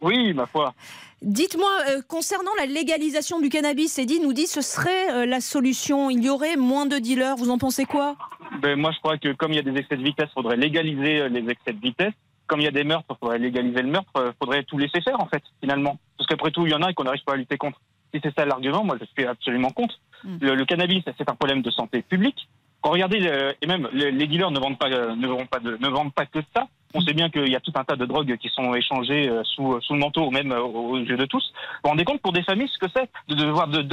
Oui, 0.01 0.33
ma 0.33 0.45
foi. 0.45 0.73
Dites-moi, 1.21 1.69
euh, 1.89 2.01
concernant 2.07 2.51
la 2.57 2.65
légalisation 2.65 3.39
du 3.39 3.49
cannabis, 3.49 3.97
Eddy 3.97 4.19
nous 4.19 4.33
dit 4.33 4.47
ce 4.47 4.61
serait 4.61 5.11
euh, 5.11 5.25
la 5.25 5.39
solution. 5.39 6.09
Il 6.09 6.23
y 6.23 6.29
aurait 6.29 6.57
moins 6.57 6.85
de 6.85 6.97
dealers. 6.97 7.35
Vous 7.37 7.49
en 7.49 7.57
pensez 7.57 7.85
quoi? 7.85 8.15
Ben, 8.61 8.77
moi, 8.77 8.91
je 8.91 8.99
crois 8.99 9.17
que 9.17 9.33
comme 9.33 9.51
il 9.53 9.55
y 9.55 9.59
a 9.59 9.61
des 9.61 9.77
excès 9.79 9.97
de 9.97 10.03
vitesse, 10.03 10.27
il 10.31 10.33
faudrait 10.33 10.57
légaliser 10.57 11.21
euh, 11.21 11.29
les 11.29 11.49
excès 11.49 11.73
de 11.73 11.79
vitesse. 11.79 12.13
Comme 12.47 12.59
il 12.59 12.65
y 12.65 12.67
a 12.67 12.71
des 12.71 12.83
meurtres, 12.83 13.07
il 13.09 13.15
faudrait 13.19 13.39
légaliser 13.39 13.81
le 13.81 13.89
meurtre. 13.89 14.11
Il 14.17 14.33
faudrait 14.39 14.63
tout 14.63 14.77
laisser 14.77 15.01
faire, 15.01 15.19
en 15.19 15.25
fait, 15.27 15.41
finalement. 15.61 15.97
Parce 16.17 16.27
qu'après 16.27 16.51
tout, 16.51 16.67
il 16.67 16.71
y 16.71 16.75
en 16.75 16.81
a 16.83 16.91
et 16.91 16.93
qu'on 16.93 17.05
n'arrive 17.05 17.23
pas 17.23 17.33
à 17.33 17.37
lutter 17.37 17.57
contre. 17.57 17.79
Si 18.13 18.19
c'est 18.21 18.35
ça 18.35 18.45
l'argument, 18.45 18.83
moi, 18.83 18.97
je 18.99 19.05
suis 19.05 19.25
absolument 19.25 19.71
contre. 19.71 19.95
Mm. 20.23 20.37
Le, 20.41 20.55
le 20.55 20.65
cannabis, 20.65 21.03
c'est 21.17 21.29
un 21.29 21.35
problème 21.35 21.63
de 21.63 21.71
santé 21.71 22.03
publique. 22.03 22.47
Regardez, 22.89 23.19
le- 23.19 23.55
et 23.61 23.67
même 23.67 23.89
le- 23.91 24.09
les 24.09 24.27
dealers 24.27 24.51
ne 24.51 24.59
vendent 24.59 24.77
pas, 24.77 24.89
euh, 24.89 25.15
ne 25.15 25.27
vendent 25.27 25.49
pas, 25.49 25.59
ne 25.59 25.87
vendent 25.87 26.13
pas 26.13 26.25
que 26.25 26.39
ça. 26.55 26.67
On 26.93 27.01
sait 27.01 27.13
bien 27.13 27.29
qu'il 27.29 27.49
y 27.49 27.55
a 27.57 27.59
tout 27.59 27.73
un 27.75 27.83
tas 27.83 27.97
de 27.97 28.05
drogues 28.05 28.37
qui 28.37 28.47
sont 28.47 28.73
échangées 28.73 29.27
euh, 29.27 29.43
sous, 29.43 29.81
sous 29.81 29.93
le 29.93 29.99
manteau, 29.99 30.29
même 30.31 30.53
euh, 30.53 30.61
aux 30.61 30.97
yeux 30.97 31.17
de 31.17 31.25
tous. 31.25 31.43
Vous 31.51 31.79
vous 31.83 31.89
rendez 31.89 32.05
compte 32.05 32.21
pour 32.21 32.31
des 32.31 32.43
familles 32.43 32.69
ce 32.69 32.77
que 32.77 32.85
c'est 32.95 33.09
de 33.27 33.35
devoir 33.35 33.67
de, 33.67 33.85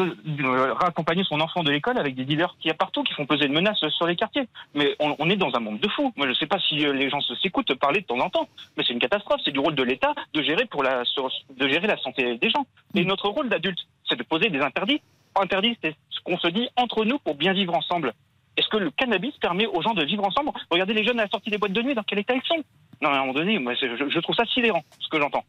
raccompagner 0.73 1.25
son 1.25 1.41
enfant 1.41 1.65
de 1.65 1.73
l'école 1.73 1.99
avec 1.99 2.15
des 2.15 2.25
dealers 2.25 2.55
qui 2.61 2.69
y 2.69 2.73
partout, 2.75 3.03
qui 3.03 3.13
font 3.15 3.27
peser 3.27 3.47
une 3.47 3.55
menace 3.55 3.85
sur 3.89 4.07
les 4.07 4.15
quartiers. 4.15 4.47
Mais 4.75 4.95
on, 5.01 5.29
est 5.31 5.37
dans 5.37 5.53
un 5.55 5.59
monde 5.59 5.81
de 5.81 5.89
fous. 5.89 6.13
Moi, 6.17 6.27
je 6.27 6.31
ne 6.31 6.37
sais 6.37 6.47
pas 6.47 6.61
si 6.61 6.87
euh, 6.87 6.93
les 6.93 7.11
gens 7.11 7.21
s'écoutent 7.43 7.75
parler 7.75 8.03
de 8.03 8.07
temps 8.07 8.21
en 8.21 8.31
temps, 8.31 8.49
mais 8.77 8.85
c'est 8.87 8.93
une 8.93 9.01
catastrophe. 9.01 9.41
C'est 9.45 9.51
du 9.51 9.59
rôle 9.59 9.75
de 9.75 9.83
l'État 9.83 10.15
de 10.33 10.43
gérer 10.43 10.69
la 10.85 11.03
de 11.03 11.69
gérer 11.69 11.87
la 11.89 11.97
santé 11.97 12.37
des 12.39 12.51
gens. 12.51 12.67
Et 12.95 13.05
notre 13.05 13.29
rôle 13.31 13.49
d'adulte, 13.49 13.81
c'est 14.09 14.17
de 14.17 14.23
poser 14.23 14.49
des 14.49 14.61
interdits. 14.61 15.01
Interdits, 15.35 15.77
c'est 15.83 15.97
ce 16.11 16.21
qu'on 16.21 16.39
se 16.39 16.49
dit 16.49 16.69
entre 16.77 17.05
nous 17.05 17.19
pour 17.19 17.35
bien 17.35 17.53
vivre 17.53 17.75
ensemble. 17.75 18.13
Est-ce 18.57 18.69
que 18.69 18.77
le 18.77 18.91
cannabis 18.91 19.35
permet 19.41 19.67
aux 19.67 19.81
gens 19.83 19.95
de 19.95 20.05
vivre 20.05 20.25
ensemble 20.25 20.51
Regardez 20.71 20.95
les 20.95 21.05
jeunes 21.05 21.19
à 21.21 21.25
la 21.25 21.29
sortie 21.29 21.51
des 21.51 21.59
boîtes 21.59 21.73
de 21.73 21.83
nuit, 21.83 21.95
dans 21.95 22.03
quel 22.03 22.19
état 22.19 22.35
ils 22.35 22.43
sont 22.47 22.63
Non, 23.01 23.09
à 23.09 23.17
un 23.17 23.21
moment 23.21 23.33
donné, 23.33 23.59
moi, 23.59 23.75
je, 23.75 23.87
je 24.09 24.19
trouve 24.21 24.37
ça 24.37 24.45
sidérant, 24.47 24.83
ce 25.01 25.09
que 25.09 25.19
j'entends. 25.19 25.45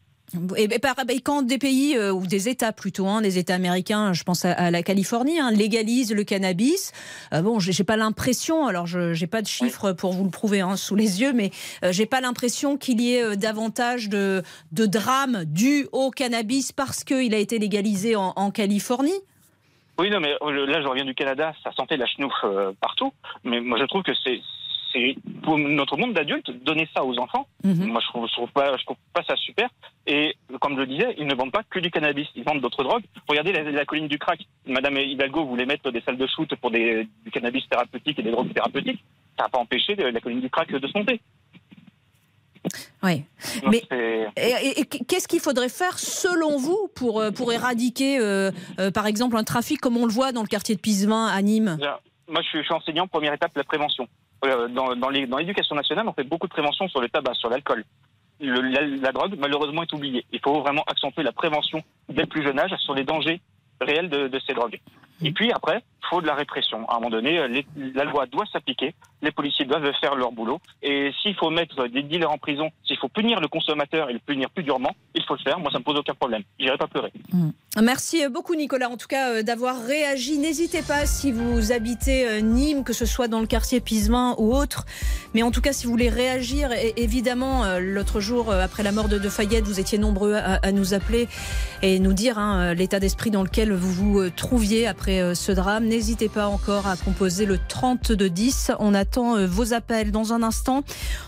et, 0.57 0.69
quand 1.21 1.41
des 1.41 1.57
pays, 1.57 1.97
euh, 1.97 2.13
ou 2.13 2.25
des 2.25 2.47
États 2.47 2.71
plutôt, 2.71 3.07
hein, 3.07 3.21
des 3.21 3.37
États 3.37 3.55
américains, 3.55 4.13
je 4.13 4.23
pense 4.23 4.45
à, 4.45 4.71
la 4.71 4.83
Californie, 4.83 5.39
hein, 5.39 5.51
légalisent 5.51 6.13
le 6.13 6.23
cannabis, 6.23 6.93
euh, 7.33 7.41
bon, 7.41 7.59
j'ai 7.59 7.83
pas 7.83 7.97
l'impression, 7.97 8.67
alors 8.67 8.87
je 8.87 9.13
j'ai 9.13 9.27
pas 9.27 9.41
de 9.41 9.47
chiffres 9.47 9.91
pour 9.91 10.13
vous 10.13 10.23
le 10.23 10.29
prouver 10.29 10.61
hein, 10.61 10.77
sous 10.77 10.95
les 10.95 11.21
yeux, 11.21 11.33
mais 11.33 11.51
euh, 11.83 11.91
j'ai 11.91 12.05
pas 12.05 12.21
l'impression 12.21 12.77
qu'il 12.77 13.01
y 13.01 13.15
ait 13.15 13.23
euh, 13.23 13.35
davantage 13.35 14.07
de, 14.07 14.43
de 14.71 14.85
drames 14.85 15.43
dus 15.45 15.87
au 15.91 16.09
cannabis 16.09 16.71
parce 16.71 17.03
qu'il 17.03 17.33
a 17.33 17.37
été 17.37 17.59
légalisé 17.59 18.15
en, 18.15 18.31
en 18.37 18.49
Californie. 18.49 19.11
Oui, 19.99 20.09
non, 20.09 20.19
mais 20.19 20.35
euh, 20.41 20.65
là, 20.65 20.81
je 20.81 20.87
reviens 20.87 21.05
du 21.05 21.13
Canada, 21.13 21.53
ça 21.63 21.71
sentait 21.73 21.97
la 21.97 22.05
chenouf 22.05 22.33
euh, 22.43 22.71
partout. 22.81 23.13
Mais 23.43 23.61
moi, 23.61 23.77
je 23.77 23.85
trouve 23.85 24.01
que 24.01 24.13
c'est, 24.23 24.41
c'est 24.91 25.15
pour 25.43 25.57
notre 25.57 25.97
monde 25.97 26.13
d'adultes, 26.13 26.49
donner 26.63 26.87
ça 26.95 27.03
aux 27.03 27.17
enfants. 27.19 27.47
Mhm. 27.63 27.85
Moi, 27.87 28.01
je 28.01 28.07
trouve, 28.07 28.27
je 28.27 28.33
trouve 28.33 28.51
pas, 28.51 28.75
je 28.77 28.83
trouve 28.85 28.97
pas 29.13 29.23
ça 29.23 29.35
super. 29.35 29.69
Et 30.07 30.35
comme 30.59 30.75
je 30.75 30.81
le 30.81 30.87
disais, 30.87 31.15
ils 31.17 31.27
ne 31.27 31.35
vendent 31.35 31.51
pas 31.51 31.63
que 31.69 31.79
du 31.79 31.91
cannabis, 31.91 32.27
ils 32.35 32.43
vendent 32.43 32.61
d'autres 32.61 32.83
drogues. 32.83 33.03
Regardez 33.27 33.51
la, 33.51 33.63
la 33.63 33.85
colline 33.85 34.07
du 34.07 34.17
crack. 34.17 34.39
Madame 34.65 34.97
Hidalgo 34.97 35.45
voulait 35.45 35.65
mettre 35.65 35.91
des 35.91 36.01
salles 36.01 36.17
de 36.17 36.27
shoot 36.27 36.53
pour 36.55 36.71
des, 36.71 37.07
du 37.23 37.31
cannabis 37.31 37.67
thérapeutique 37.69 38.17
et 38.17 38.23
des 38.23 38.31
drogues 38.31 38.53
thérapeutiques. 38.53 39.03
Ça 39.37 39.43
n'a 39.43 39.49
pas 39.49 39.59
empêché 39.59 39.95
la 39.95 40.19
colline 40.19 40.41
du 40.41 40.49
crack 40.49 40.71
de 40.71 40.87
se 40.87 40.97
monter. 40.97 41.19
Oui. 43.03 43.23
Donc, 43.63 43.71
Mais- 43.71 43.83
Et, 44.37 44.79
et- 44.81 44.85
qu'est-ce 44.85 45.27
qu'il 45.27 45.39
faudrait 45.41 45.69
faire 45.69 45.99
selon 45.99 46.57
vous 46.57 46.89
pour, 46.95 47.19
euh, 47.19 47.31
pour 47.31 47.51
éradiquer, 47.51 48.17
euh, 48.19 48.51
euh, 48.79 48.89
par 48.91 49.05
exemple, 49.05 49.35
un 49.37 49.43
trafic 49.43 49.79
comme 49.81 49.97
on 49.97 50.05
le 50.05 50.11
voit 50.13 50.31
dans 50.31 50.41
le 50.41 50.47
quartier 50.47 50.75
de 50.75 50.79
Pisevin 50.79 51.27
à 51.27 51.41
Nîmes? 51.41 51.77
Moi, 52.29 52.41
je 52.41 52.47
suis, 52.47 52.59
je 52.59 52.63
suis 52.63 52.73
enseignant. 52.73 53.07
Première 53.07 53.33
étape, 53.33 53.51
la 53.55 53.63
prévention. 53.63 54.07
Dans, 54.41 54.95
dans 54.95 55.09
l'éducation 55.09 55.75
nationale, 55.75 56.07
on 56.07 56.13
fait 56.13 56.23
beaucoup 56.23 56.47
de 56.47 56.51
prévention 56.53 56.87
sur 56.89 56.99
le 57.01 57.07
tabac, 57.09 57.33
sur 57.35 57.49
l'alcool. 57.49 57.83
Le- 58.41 58.61
la, 58.61 58.81
la 58.85 59.11
drogue, 59.11 59.35
malheureusement, 59.37 59.83
est 59.83 59.93
oubliée. 59.93 60.25
Il 60.33 60.39
faut 60.41 60.61
vraiment 60.61 60.83
accentuer 60.87 61.23
la 61.23 61.31
prévention 61.31 61.81
dès 62.09 62.21
le 62.23 62.27
plus 62.27 62.43
jeune 62.43 62.59
âge 62.59 62.73
sur 62.79 62.93
les 62.93 63.03
dangers 63.03 63.39
réels 63.79 64.09
de, 64.09 64.27
de 64.27 64.39
ces 64.45 64.53
drogues. 64.53 64.79
Et 65.21 65.31
puis 65.31 65.51
après, 65.51 65.81
faut 66.09 66.21
de 66.21 66.27
la 66.27 66.35
répression. 66.35 66.87
À 66.89 66.93
un 66.93 66.99
moment 66.99 67.09
donné, 67.09 67.47
les- 67.47 67.65
la 67.93 68.03
loi 68.05 68.25
doit 68.27 68.45
s'appliquer, 68.51 68.93
les 69.21 69.31
policiers 69.31 69.65
doivent 69.65 69.89
faire 70.01 70.15
leur 70.15 70.31
boulot. 70.31 70.59
Et 70.81 71.11
s'il 71.21 71.35
faut 71.35 71.49
mettre 71.49 71.87
des 71.87 72.03
dealers 72.03 72.31
en 72.31 72.37
prison, 72.37 72.69
s'il 72.85 72.97
faut 72.97 73.07
punir 73.09 73.39
le 73.39 73.47
consommateur 73.47 74.09
et 74.09 74.13
le 74.13 74.19
punir 74.19 74.49
plus 74.49 74.63
durement, 74.63 74.91
il 75.15 75.23
faut 75.23 75.35
le 75.35 75.39
faire. 75.41 75.59
Moi, 75.59 75.71
ça 75.71 75.79
me 75.79 75.83
pose 75.83 75.97
aucun 75.97 76.13
problème. 76.13 76.43
J'irai 76.59 76.77
pas 76.77 76.87
pleurer. 76.87 77.11
Merci 77.81 78.27
beaucoup 78.29 78.55
Nicolas, 78.55 78.89
en 78.89 78.97
tout 78.97 79.07
cas 79.07 79.29
euh, 79.31 79.43
d'avoir 79.43 79.83
réagi. 79.85 80.37
N'hésitez 80.37 80.81
pas 80.83 81.05
si 81.05 81.31
vous 81.31 81.71
habitez 81.71 82.27
euh, 82.27 82.39
Nîmes, 82.41 82.83
que 82.83 82.93
ce 82.93 83.05
soit 83.05 83.27
dans 83.27 83.39
le 83.39 83.47
quartier 83.47 83.79
Pisevin 83.81 84.35
ou 84.37 84.53
autre. 84.55 84.85
Mais 85.33 85.41
en 85.41 85.49
tout 85.51 85.61
cas, 85.61 85.73
si 85.73 85.85
vous 85.85 85.91
voulez 85.91 86.09
réagir, 86.09 86.69
évidemment, 86.97 87.63
euh, 87.63 87.79
l'autre 87.79 88.19
jour, 88.19 88.51
euh, 88.51 88.61
après 88.63 88.83
la 88.83 88.91
mort 88.91 89.07
de, 89.09 89.17
de 89.17 89.29
Fayette, 89.29 89.63
vous 89.65 89.79
étiez 89.79 89.97
nombreux 89.97 90.35
à, 90.35 90.71
nous 90.71 90.93
appeler 90.93 91.27
et 91.81 91.99
nous 91.99 92.13
dire 92.13 92.37
hein, 92.37 92.59
euh, 92.59 92.73
l'état 92.73 92.99
d'esprit 92.99 93.31
dans 93.31 93.43
lequel 93.43 93.71
vous 93.73 93.91
vous 93.91 94.19
euh, 94.19 94.31
trouviez 94.35 94.85
après 94.87 95.19
euh, 95.21 95.33
ce 95.33 95.51
drame. 95.51 95.85
N'hésitez 95.93 96.27
pas 96.27 96.47
encore 96.47 96.87
à 96.87 96.97
composer 96.97 97.45
le 97.45 97.59
3210. 97.59 98.71
On 98.79 98.95
attend 98.95 99.37
euh, 99.37 99.45
vos 99.45 99.75
appels 99.75 100.11
dans 100.11 100.33
un 100.33 100.41
instant. 100.41 100.81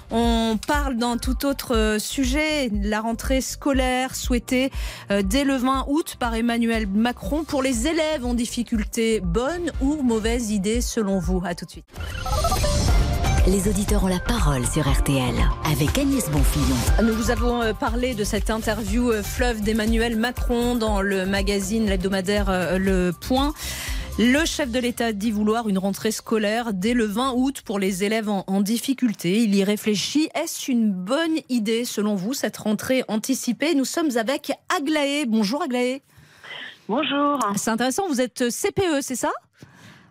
On 0.09 0.57
parle 0.57 0.97
d'un 0.97 1.17
tout 1.17 1.45
autre 1.45 1.75
euh, 1.75 1.99
sujet, 1.99 2.71
la 2.73 2.99
rentrée 3.01 3.41
scolaire 3.41 4.15
souhaitée 4.15 4.71
euh, 5.11 5.21
dès 5.21 5.43
le 5.43 5.55
20 5.55 5.85
août 5.87 6.15
par 6.19 6.33
Emmanuel 6.33 6.87
Macron 6.87 7.43
pour 7.43 7.61
les 7.61 7.85
élèves 7.85 8.25
en 8.25 8.33
difficulté. 8.33 9.19
Bonne 9.19 9.71
ou 9.81 10.01
mauvaise 10.01 10.49
idée 10.49 10.81
selon 10.81 11.19
vous? 11.19 11.43
À 11.45 11.53
tout 11.53 11.65
de 11.65 11.69
suite. 11.69 11.85
Les 13.45 13.67
auditeurs 13.69 14.03
ont 14.03 14.07
la 14.07 14.17
parole 14.17 14.65
sur 14.65 14.91
RTL 14.91 15.35
avec 15.71 15.95
Agnès 15.99 16.27
Bonfillon. 16.31 16.75
Nous 17.03 17.13
vous 17.13 17.29
avons 17.29 17.71
parlé 17.75 18.15
de 18.15 18.23
cette 18.23 18.49
interview 18.49 19.11
fleuve 19.21 19.61
d'Emmanuel 19.61 20.17
Macron 20.17 20.73
dans 20.73 21.03
le 21.03 21.27
magazine 21.27 21.85
l'hebdomadaire 21.85 22.79
Le 22.79 23.11
Point. 23.11 23.53
Le 24.17 24.45
chef 24.45 24.71
de 24.71 24.79
l'État 24.79 25.11
dit 25.11 25.29
vouloir 25.29 25.67
une 25.67 25.77
rentrée 25.77 26.11
scolaire 26.11 26.73
dès 26.73 26.93
le 26.93 27.03
20 27.03 27.33
août 27.35 27.61
pour 27.65 27.79
les 27.79 28.05
élèves 28.05 28.29
en, 28.29 28.45
en 28.47 28.61
difficulté. 28.61 29.43
Il 29.43 29.53
y 29.53 29.61
réfléchit. 29.65 30.29
Est-ce 30.33 30.71
une 30.71 30.89
bonne 30.89 31.35
idée 31.49 31.83
selon 31.83 32.15
vous, 32.15 32.33
cette 32.33 32.55
rentrée 32.55 33.03
anticipée? 33.09 33.75
Nous 33.75 33.83
sommes 33.83 34.15
avec 34.15 34.53
Aglaé. 34.73 35.25
Bonjour 35.25 35.61
Aglaé. 35.61 36.01
Bonjour. 36.87 37.39
C'est 37.57 37.71
intéressant, 37.71 38.07
vous 38.07 38.21
êtes 38.21 38.45
CPE, 38.49 39.01
c'est 39.01 39.17
ça? 39.17 39.31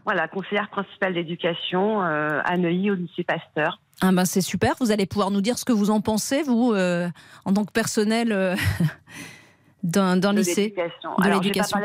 Voilà, 0.05 0.29
conseillère 0.29 0.69
principale 0.69 1.15
d'éducation 1.15 2.03
euh, 2.03 2.43
à 2.45 2.59
Neuilly 2.59 2.91
au 2.91 2.95
lycée 2.95 3.25
Pasteur. 3.25 3.81
Ah 4.03 4.13
ben 4.13 4.27
c'est 4.27 4.43
super, 4.43 4.75
vous 4.81 4.91
allez 4.91 5.07
pouvoir 5.07 5.31
nous 5.31 5.41
dire 5.41 5.57
ce 5.57 5.65
que 5.65 5.73
vous 5.73 5.89
en 5.89 6.03
pensez, 6.03 6.43
vous, 6.43 6.75
euh, 6.75 7.09
en 7.47 7.55
tant 7.55 7.65
que 7.65 7.73
personnel 7.73 8.33
euh, 8.33 8.55
d'un 9.83 10.17
lycée. 10.35 10.75
De 10.77 11.31
l'éducation. 11.31 11.79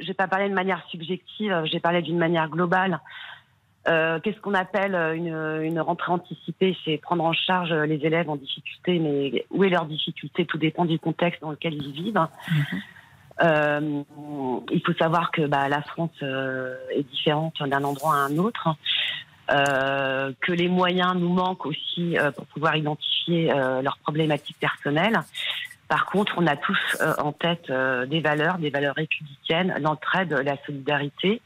J'ai 0.00 0.14
pas 0.14 0.28
parlé 0.28 0.48
de 0.48 0.54
manière 0.54 0.82
subjective, 0.88 1.62
j'ai 1.64 1.80
parlé 1.80 2.02
d'une 2.02 2.18
manière 2.18 2.48
globale. 2.48 3.00
Euh, 3.88 4.20
Qu'est-ce 4.20 4.40
qu'on 4.40 4.54
appelle 4.54 4.94
une, 4.94 5.34
une 5.62 5.80
rentrée 5.80 6.12
anticipée? 6.12 6.76
C'est 6.84 6.98
prendre 6.98 7.24
en 7.24 7.32
charge 7.32 7.72
les 7.72 8.04
élèves 8.04 8.28
en 8.28 8.36
difficulté, 8.36 8.98
mais 8.98 9.46
où 9.50 9.64
est 9.64 9.70
leur 9.70 9.86
difficulté? 9.86 10.44
Tout 10.44 10.58
dépend 10.58 10.84
du 10.84 10.98
contexte 10.98 11.40
dans 11.40 11.50
lequel 11.50 11.74
ils 11.74 11.92
vivent. 11.92 12.26
Euh, 13.42 14.02
il 14.70 14.82
faut 14.84 14.92
savoir 14.94 15.30
que 15.30 15.46
bah, 15.46 15.68
la 15.68 15.80
France 15.80 16.10
euh, 16.22 16.76
est 16.94 17.04
différente 17.04 17.62
d'un 17.62 17.84
endroit 17.84 18.14
à 18.14 18.18
un 18.18 18.36
autre. 18.36 18.68
Euh, 19.50 20.32
que 20.40 20.52
les 20.52 20.68
moyens 20.68 21.14
nous 21.16 21.32
manquent 21.32 21.66
aussi 21.66 22.16
euh, 22.16 22.30
pour 22.30 22.46
pouvoir 22.46 22.76
identifier 22.76 23.52
euh, 23.52 23.82
leurs 23.82 23.98
problématiques 23.98 24.58
personnelles. 24.60 25.18
Par 25.90 26.06
contre, 26.06 26.34
on 26.36 26.46
a 26.46 26.56
tous 26.56 26.78
euh, 27.00 27.14
en 27.18 27.32
tête 27.32 27.68
euh, 27.68 28.06
des 28.06 28.20
valeurs, 28.20 28.58
des 28.58 28.70
valeurs 28.70 28.94
républicaines, 28.94 29.74
l'entraide, 29.80 30.30
la 30.44 30.56
solidarité, 30.64 31.42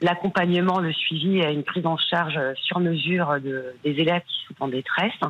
l'accompagnement, 0.00 0.78
le 0.78 0.90
suivi 0.90 1.40
et 1.40 1.52
une 1.52 1.64
prise 1.64 1.84
en 1.84 1.98
charge 1.98 2.40
sur 2.54 2.80
mesure 2.80 3.38
de, 3.42 3.74
des 3.84 3.90
élèves 3.90 4.22
qui 4.26 4.46
sont 4.46 4.64
en 4.64 4.68
détresse. 4.68 5.20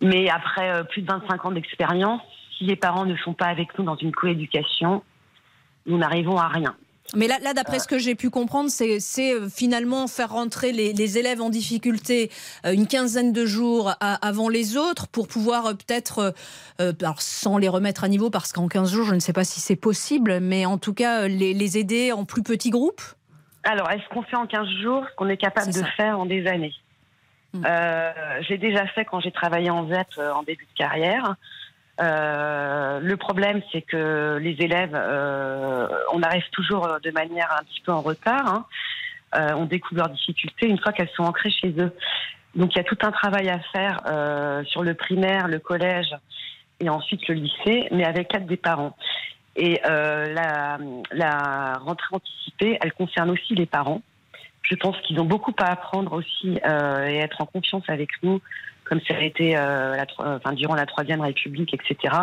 Mais 0.00 0.30
après 0.30 0.70
euh, 0.70 0.82
plus 0.82 1.02
de 1.02 1.12
25 1.12 1.44
ans 1.44 1.50
d'expérience, 1.50 2.22
si 2.56 2.64
les 2.64 2.76
parents 2.76 3.04
ne 3.04 3.16
sont 3.18 3.34
pas 3.34 3.48
avec 3.48 3.78
nous 3.78 3.84
dans 3.84 3.96
une 3.96 4.12
coéducation, 4.12 5.04
nous 5.84 5.98
n'arrivons 5.98 6.38
à 6.38 6.48
rien. 6.48 6.74
Mais 7.16 7.26
là, 7.28 7.38
là 7.42 7.54
d'après 7.54 7.78
ce 7.78 7.88
que 7.88 7.98
j'ai 7.98 8.14
pu 8.14 8.30
comprendre, 8.30 8.70
c'est 8.70 8.98
euh, 9.34 9.48
finalement 9.48 10.06
faire 10.06 10.30
rentrer 10.30 10.72
les, 10.72 10.92
les 10.92 11.18
élèves 11.18 11.40
en 11.40 11.50
difficulté 11.50 12.30
euh, 12.64 12.72
une 12.72 12.86
quinzaine 12.86 13.32
de 13.32 13.46
jours 13.46 13.90
à- 14.00 14.26
avant 14.26 14.48
les 14.48 14.76
autres 14.76 15.08
pour 15.08 15.28
pouvoir 15.28 15.66
euh, 15.66 15.74
peut-être, 15.74 16.34
euh, 16.80 16.92
sans 17.18 17.58
les 17.58 17.68
remettre 17.68 18.04
à 18.04 18.08
niveau, 18.08 18.30
parce 18.30 18.52
qu'en 18.52 18.68
15 18.68 18.92
jours, 18.92 19.06
je 19.06 19.14
ne 19.14 19.20
sais 19.20 19.32
pas 19.32 19.44
si 19.44 19.60
c'est 19.60 19.76
possible, 19.76 20.40
mais 20.40 20.66
en 20.66 20.78
tout 20.78 20.94
cas, 20.94 21.26
les, 21.28 21.54
les 21.54 21.78
aider 21.78 22.12
en 22.12 22.24
plus 22.24 22.42
petits 22.42 22.70
groupes? 22.70 23.02
Alors, 23.64 23.90
est-ce 23.90 24.08
qu'on 24.12 24.22
fait 24.22 24.36
en 24.36 24.46
15 24.46 24.66
jours 24.82 25.04
ce 25.10 25.14
qu'on 25.16 25.28
est 25.28 25.36
capable 25.36 25.68
de 25.68 25.72
ça. 25.80 25.86
faire 25.96 26.18
en 26.18 26.26
des 26.26 26.46
années? 26.46 26.72
Mm. 27.52 27.64
Euh, 27.66 28.12
J'ai 28.48 28.58
déjà 28.58 28.86
fait 28.86 29.04
quand 29.04 29.20
j'ai 29.20 29.32
travaillé 29.32 29.70
en 29.70 29.88
ZEP 29.88 30.06
euh, 30.18 30.32
en 30.32 30.42
début 30.42 30.64
de 30.64 30.78
carrière. 30.78 31.34
Euh, 32.00 33.00
le 33.00 33.16
problème, 33.16 33.60
c'est 33.72 33.82
que 33.82 34.38
les 34.40 34.56
élèves, 34.60 34.94
euh, 34.94 35.86
on 36.12 36.22
arrive 36.22 36.48
toujours 36.52 36.86
euh, 36.86 36.98
de 36.98 37.10
manière 37.10 37.54
un 37.58 37.62
petit 37.64 37.80
peu 37.80 37.92
en 37.92 38.00
retard. 38.00 38.46
hein. 38.46 38.66
On 39.54 39.64
découvre 39.64 40.00
leurs 40.00 40.10
difficultés 40.10 40.66
une 40.66 40.78
fois 40.80 40.92
qu'elles 40.92 41.10
sont 41.10 41.22
ancrées 41.22 41.52
chez 41.52 41.72
eux. 41.78 41.92
Donc, 42.56 42.74
il 42.74 42.78
y 42.78 42.80
a 42.80 42.84
tout 42.84 42.98
un 43.02 43.12
travail 43.12 43.48
à 43.48 43.60
faire 43.72 44.00
sur 44.66 44.82
le 44.82 44.94
primaire, 44.94 45.46
le 45.46 45.60
collège 45.60 46.12
et 46.80 46.88
ensuite 46.88 47.28
le 47.28 47.36
lycée, 47.36 47.86
mais 47.92 48.04
avec 48.04 48.32
l'aide 48.32 48.46
des 48.46 48.56
parents. 48.56 48.96
Et 49.54 49.80
la, 49.84 50.78
la 51.12 51.74
rentrée 51.78 52.16
anticipée, 52.16 52.76
elle 52.82 52.92
concerne 52.92 53.30
aussi 53.30 53.54
les 53.54 53.66
parents. 53.66 54.02
Je 54.62 54.74
pense 54.74 55.00
qu'ils 55.02 55.20
ont 55.20 55.24
beaucoup 55.24 55.54
à 55.60 55.66
apprendre 55.70 56.12
aussi 56.12 56.58
et 56.58 57.16
être 57.18 57.40
en 57.40 57.46
confiance 57.46 57.84
avec 57.86 58.10
nous, 58.24 58.40
comme 58.90 59.00
ça 59.08 59.14
a 59.14 59.20
été 59.22 59.52
la 59.54 60.04
tro- 60.04 60.24
enfin, 60.26 60.52
durant 60.52 60.74
la 60.74 60.84
Troisième 60.84 61.22
République, 61.22 61.72
etc. 61.72 62.14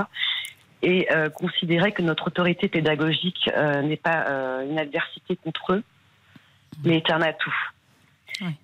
Et 0.84 1.08
euh, 1.12 1.30
considérer 1.30 1.92
que 1.94 2.04
notre 2.04 2.28
autorité 2.28 2.68
pédagogique 2.68 3.50
euh, 3.56 3.82
n'est 3.82 3.98
pas 3.98 4.26
euh, 4.28 4.70
une 4.70 4.78
adversité 4.78 5.36
contre 5.44 5.74
eux, 5.74 5.84
mais 6.84 6.98
est 6.98 7.10
un 7.10 7.22
atout. 7.24 7.56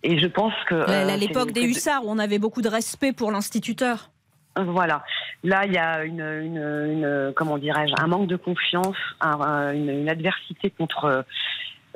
Et 0.04 0.20
je 0.20 0.28
pense 0.28 0.54
que... 0.68 0.76
À 0.76 1.18
l'époque 1.18 1.52
des 1.52 1.64
hussards, 1.64 2.06
où 2.06 2.10
on 2.12 2.20
avait 2.20 2.38
beaucoup 2.38 2.62
de 2.62 2.70
respect 2.70 3.14
pour 3.14 3.32
l'instituteur. 3.32 4.12
voilà. 4.56 5.04
Là, 5.44 5.66
il 5.66 5.74
y 5.74 5.78
a 5.80 6.04
une, 6.04 6.20
une, 6.22 6.58
une- 6.58 7.34
comment 7.36 7.58
dirais-je, 7.58 7.94
un 7.98 8.06
manque 8.08 8.28
de 8.28 8.36
confiance, 8.36 8.96
un- 9.20 9.40
un- 9.42 9.74
une, 9.74 9.90
une 9.90 10.10
adversité 10.10 10.70
contre 10.70 11.26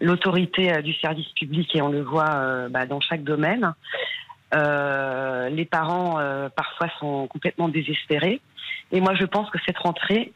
l'autorité 0.01 0.81
du 0.81 0.93
service 0.95 1.27
public 1.39 1.75
et 1.75 1.81
on 1.81 1.89
le 1.89 2.01
voit 2.01 2.29
euh, 2.33 2.69
bah, 2.69 2.85
dans 2.87 2.99
chaque 3.01 3.23
domaine. 3.23 3.73
Euh, 4.53 5.49
les 5.49 5.65
parents 5.65 6.19
euh, 6.19 6.49
parfois 6.49 6.87
sont 6.99 7.27
complètement 7.27 7.67
désespérés. 7.67 8.41
Et 8.91 9.01
moi, 9.01 9.13
je 9.15 9.25
pense 9.25 9.49
que 9.49 9.57
cette 9.65 9.77
rentrée, 9.77 10.33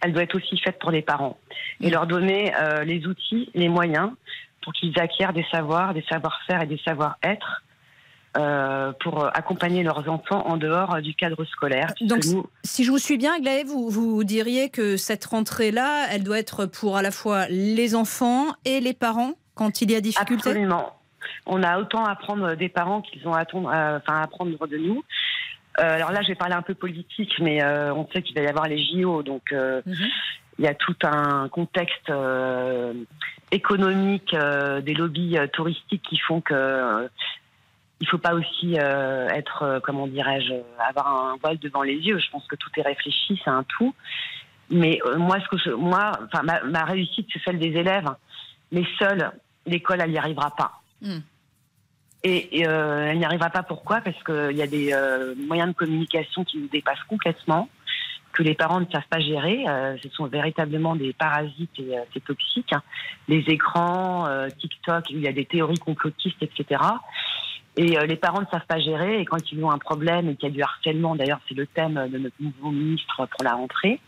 elle 0.00 0.12
doit 0.12 0.22
être 0.22 0.36
aussi 0.36 0.58
faite 0.58 0.78
pour 0.78 0.90
les 0.90 1.02
parents 1.02 1.38
et 1.80 1.90
leur 1.90 2.06
donner 2.06 2.54
euh, 2.54 2.84
les 2.84 3.06
outils, 3.06 3.50
les 3.54 3.68
moyens 3.68 4.10
pour 4.62 4.72
qu'ils 4.72 4.98
acquièrent 4.98 5.32
des 5.32 5.46
savoirs, 5.50 5.94
des 5.94 6.04
savoir-faire 6.08 6.62
et 6.62 6.66
des 6.66 6.78
savoir-être 6.84 7.62
euh, 8.36 8.92
pour 9.00 9.24
accompagner 9.24 9.82
leurs 9.82 10.08
enfants 10.08 10.46
en 10.46 10.58
dehors 10.58 10.96
euh, 10.96 11.00
du 11.00 11.14
cadre 11.14 11.44
scolaire. 11.46 11.92
Donc, 12.02 12.24
nous, 12.26 12.46
Si 12.62 12.84
je 12.84 12.90
vous 12.90 12.98
suis 12.98 13.16
bien, 13.16 13.34
Aglaé, 13.34 13.64
vous, 13.64 13.88
vous 13.88 14.22
diriez 14.22 14.68
que 14.68 14.96
cette 14.96 15.24
rentrée-là, 15.24 16.06
elle 16.12 16.22
doit 16.22 16.38
être 16.38 16.66
pour 16.66 16.96
à 16.96 17.02
la 17.02 17.10
fois 17.10 17.46
les 17.48 17.94
enfants 17.94 18.52
et 18.64 18.80
les 18.80 18.92
parents 18.92 19.32
quand 19.54 19.80
il 19.80 19.90
y 19.90 19.96
a 19.96 20.00
difficulté? 20.00 20.50
Absolument. 20.50 20.97
On 21.46 21.62
a 21.62 21.78
autant 21.78 22.04
à 22.04 22.12
apprendre 22.12 22.54
des 22.54 22.68
parents 22.68 23.00
qu'ils 23.02 23.26
ont 23.28 23.34
à, 23.34 23.40
attendre- 23.40 23.70
euh, 23.74 23.98
enfin, 23.98 24.18
à 24.20 24.22
apprendre 24.22 24.66
de 24.66 24.76
nous. 24.78 25.04
Euh, 25.80 25.82
alors 25.96 26.10
là, 26.12 26.22
je 26.22 26.28
vais 26.28 26.34
parler 26.34 26.54
un 26.54 26.62
peu 26.62 26.74
politique, 26.74 27.32
mais 27.40 27.62
euh, 27.62 27.94
on 27.94 28.08
sait 28.12 28.22
qu'il 28.22 28.34
va 28.36 28.42
y 28.42 28.48
avoir 28.48 28.66
les 28.68 28.78
JO, 28.84 29.22
donc 29.22 29.52
Mhm. 29.52 29.82
il 30.58 30.64
y 30.64 30.68
a 30.68 30.74
tout 30.74 30.96
un 31.04 31.48
contexte 31.48 32.10
économique, 33.52 34.34
des 34.82 34.94
lobbies 34.94 35.36
touristiques 35.52 36.02
qui 36.02 36.18
font 36.18 36.40
que 36.40 37.08
il 38.00 38.06
faut 38.08 38.18
pas 38.18 38.34
aussi 38.34 38.76
euh, 38.78 39.26
être, 39.30 39.62
euh, 39.64 39.80
comment 39.80 40.06
dirais-je, 40.06 40.52
avoir 40.88 41.08
un 41.08 41.36
voile 41.42 41.58
devant 41.58 41.82
les 41.82 41.94
yeux. 41.96 42.18
Je 42.20 42.30
pense 42.30 42.46
que 42.46 42.54
tout 42.54 42.70
est 42.76 42.82
réfléchi, 42.82 43.40
c'est 43.42 43.50
un 43.50 43.64
tout. 43.64 43.92
Mais 44.70 45.00
euh, 45.04 45.18
moi, 45.18 45.38
ce 45.40 45.48
que 45.48 45.58
je, 45.58 45.70
moi, 45.70 46.12
enfin, 46.26 46.44
ma, 46.44 46.62
ma 46.62 46.84
réussite, 46.84 47.26
c'est 47.32 47.42
celle 47.44 47.58
des 47.58 47.76
élèves. 47.76 48.08
Mais 48.70 48.84
seule, 49.00 49.32
l'école, 49.66 50.00
elle 50.00 50.12
n'y 50.12 50.18
arrivera 50.18 50.54
pas. 50.54 50.80
Mm. 51.02 51.18
Et, 52.24 52.58
et, 52.60 52.66
euh, 52.66 53.06
elle 53.10 53.18
n'y 53.18 53.24
arrivera 53.24 53.48
pas 53.50 53.62
pourquoi? 53.62 54.00
Parce 54.00 54.20
qu'il 54.24 54.56
y 54.56 54.62
a 54.62 54.66
des 54.66 54.92
euh, 54.92 55.34
moyens 55.36 55.68
de 55.70 55.74
communication 55.74 56.44
qui 56.44 56.58
nous 56.58 56.66
dépassent 56.68 57.04
complètement, 57.08 57.68
que 58.32 58.42
les 58.42 58.54
parents 58.54 58.80
ne 58.80 58.86
savent 58.86 59.06
pas 59.08 59.20
gérer. 59.20 59.64
Euh, 59.68 59.96
ce 60.02 60.08
sont 60.10 60.26
véritablement 60.26 60.96
des 60.96 61.12
parasites 61.12 61.78
et 61.78 61.94
c'est 62.12 62.24
toxique. 62.24 62.72
hein. 62.72 62.82
Les 63.28 63.44
écrans, 63.48 64.26
TikTok, 64.58 65.10
il 65.10 65.20
y 65.20 65.28
a 65.28 65.32
des 65.32 65.44
théories 65.44 65.78
complotistes, 65.78 66.42
etc. 66.42 66.82
Et 67.76 67.96
les 68.06 68.16
parents 68.16 68.40
ne 68.40 68.46
savent 68.46 68.66
pas 68.66 68.80
gérer. 68.80 69.20
Et 69.20 69.24
quand 69.24 69.52
ils 69.52 69.62
ont 69.64 69.70
un 69.70 69.78
problème 69.78 70.28
et 70.28 70.34
qu'il 70.34 70.48
y 70.48 70.52
a 70.52 70.54
du 70.54 70.62
harcèlement, 70.62 71.14
d'ailleurs, 71.14 71.40
c'est 71.48 71.54
le 71.54 71.66
thème 71.68 72.08
de 72.12 72.18
notre 72.18 72.34
nouveau 72.40 72.70
ministre 72.72 73.26
pour 73.26 73.44
la 73.44 73.52
rentrée, 73.54 74.00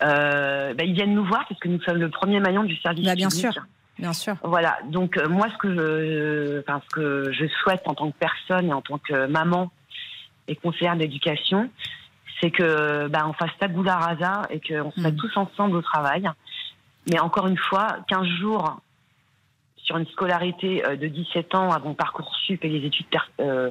ben, 0.00 0.76
ils 0.80 0.94
viennent 0.94 1.14
nous 1.14 1.24
voir 1.24 1.44
parce 1.48 1.58
que 1.60 1.68
nous 1.68 1.80
sommes 1.82 1.98
le 1.98 2.10
premier 2.10 2.38
maillon 2.38 2.62
du 2.62 2.76
service 2.76 3.04
Bah, 3.04 3.14
bien 3.16 3.28
public. 3.28 3.52
sûr. 3.52 3.64
Bien 3.98 4.12
sûr. 4.12 4.36
Voilà. 4.42 4.78
Donc 4.88 5.16
euh, 5.16 5.28
moi, 5.28 5.46
ce 5.52 5.58
que 5.58 5.74
je, 5.74 6.60
enfin, 6.60 6.80
ce 6.88 6.94
que 6.94 7.32
je 7.32 7.46
souhaite 7.46 7.82
en 7.86 7.94
tant 7.94 8.10
que 8.10 8.16
personne 8.18 8.68
et 8.68 8.72
en 8.72 8.82
tant 8.82 8.98
que 8.98 9.26
maman 9.26 9.70
et 10.48 10.56
conseillère 10.56 10.96
d'éducation, 10.96 11.70
c'est 12.40 12.50
que 12.50 13.06
bah, 13.08 13.24
on 13.26 13.32
fasse 13.32 13.56
tabula 13.58 13.96
rasa 13.96 14.42
et 14.50 14.60
qu'on 14.60 14.90
se 14.90 15.00
mette 15.00 15.14
Mm. 15.14 15.18
tous 15.18 15.36
ensemble 15.36 15.76
au 15.76 15.82
travail. 15.82 16.28
Mais 17.10 17.20
encore 17.20 17.46
une 17.46 17.58
fois, 17.58 17.98
15 18.08 18.26
jours 18.26 18.80
sur 19.76 19.96
une 19.98 20.06
scolarité 20.06 20.84
euh, 20.84 20.96
de 20.96 21.06
17 21.06 21.54
ans 21.54 21.70
avant 21.70 21.94
Parcoursup 21.94 22.64
et 22.64 22.68
les 22.68 22.86
études 22.86 23.06
euh, 23.40 23.70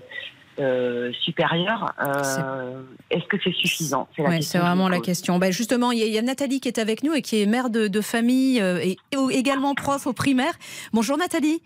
euh, 0.60 1.12
supérieures, 1.22 1.93
euh, 2.01 2.81
est-ce 3.10 3.25
que 3.25 3.38
c'est 3.43 3.53
suffisant? 3.53 4.07
Ouais, 4.17 4.41
c'est 4.41 4.60
vraiment 4.60 4.86
me 4.86 4.91
la 4.91 5.00
question. 5.00 5.39
Ben 5.39 5.51
justement, 5.51 5.91
il 5.91 6.00
y, 6.00 6.03
a- 6.03 6.05
il 6.05 6.13
y 6.13 6.17
a 6.17 6.22
Nathalie 6.22 6.60
qui 6.60 6.67
est 6.67 6.77
avec 6.79 7.03
nous 7.03 7.13
et 7.13 7.22
qui 7.22 7.41
est 7.41 7.45
mère 7.45 7.69
de, 7.69 7.88
de 7.88 8.01
famille 8.01 8.62
euh, 8.62 8.77
et, 8.83 8.98
et 9.12 9.17
également 9.38 9.74
prof 9.75 10.05
au 10.07 10.13
primaire. 10.13 10.53
Bonjour 10.93 11.17
Nathalie. 11.17 11.62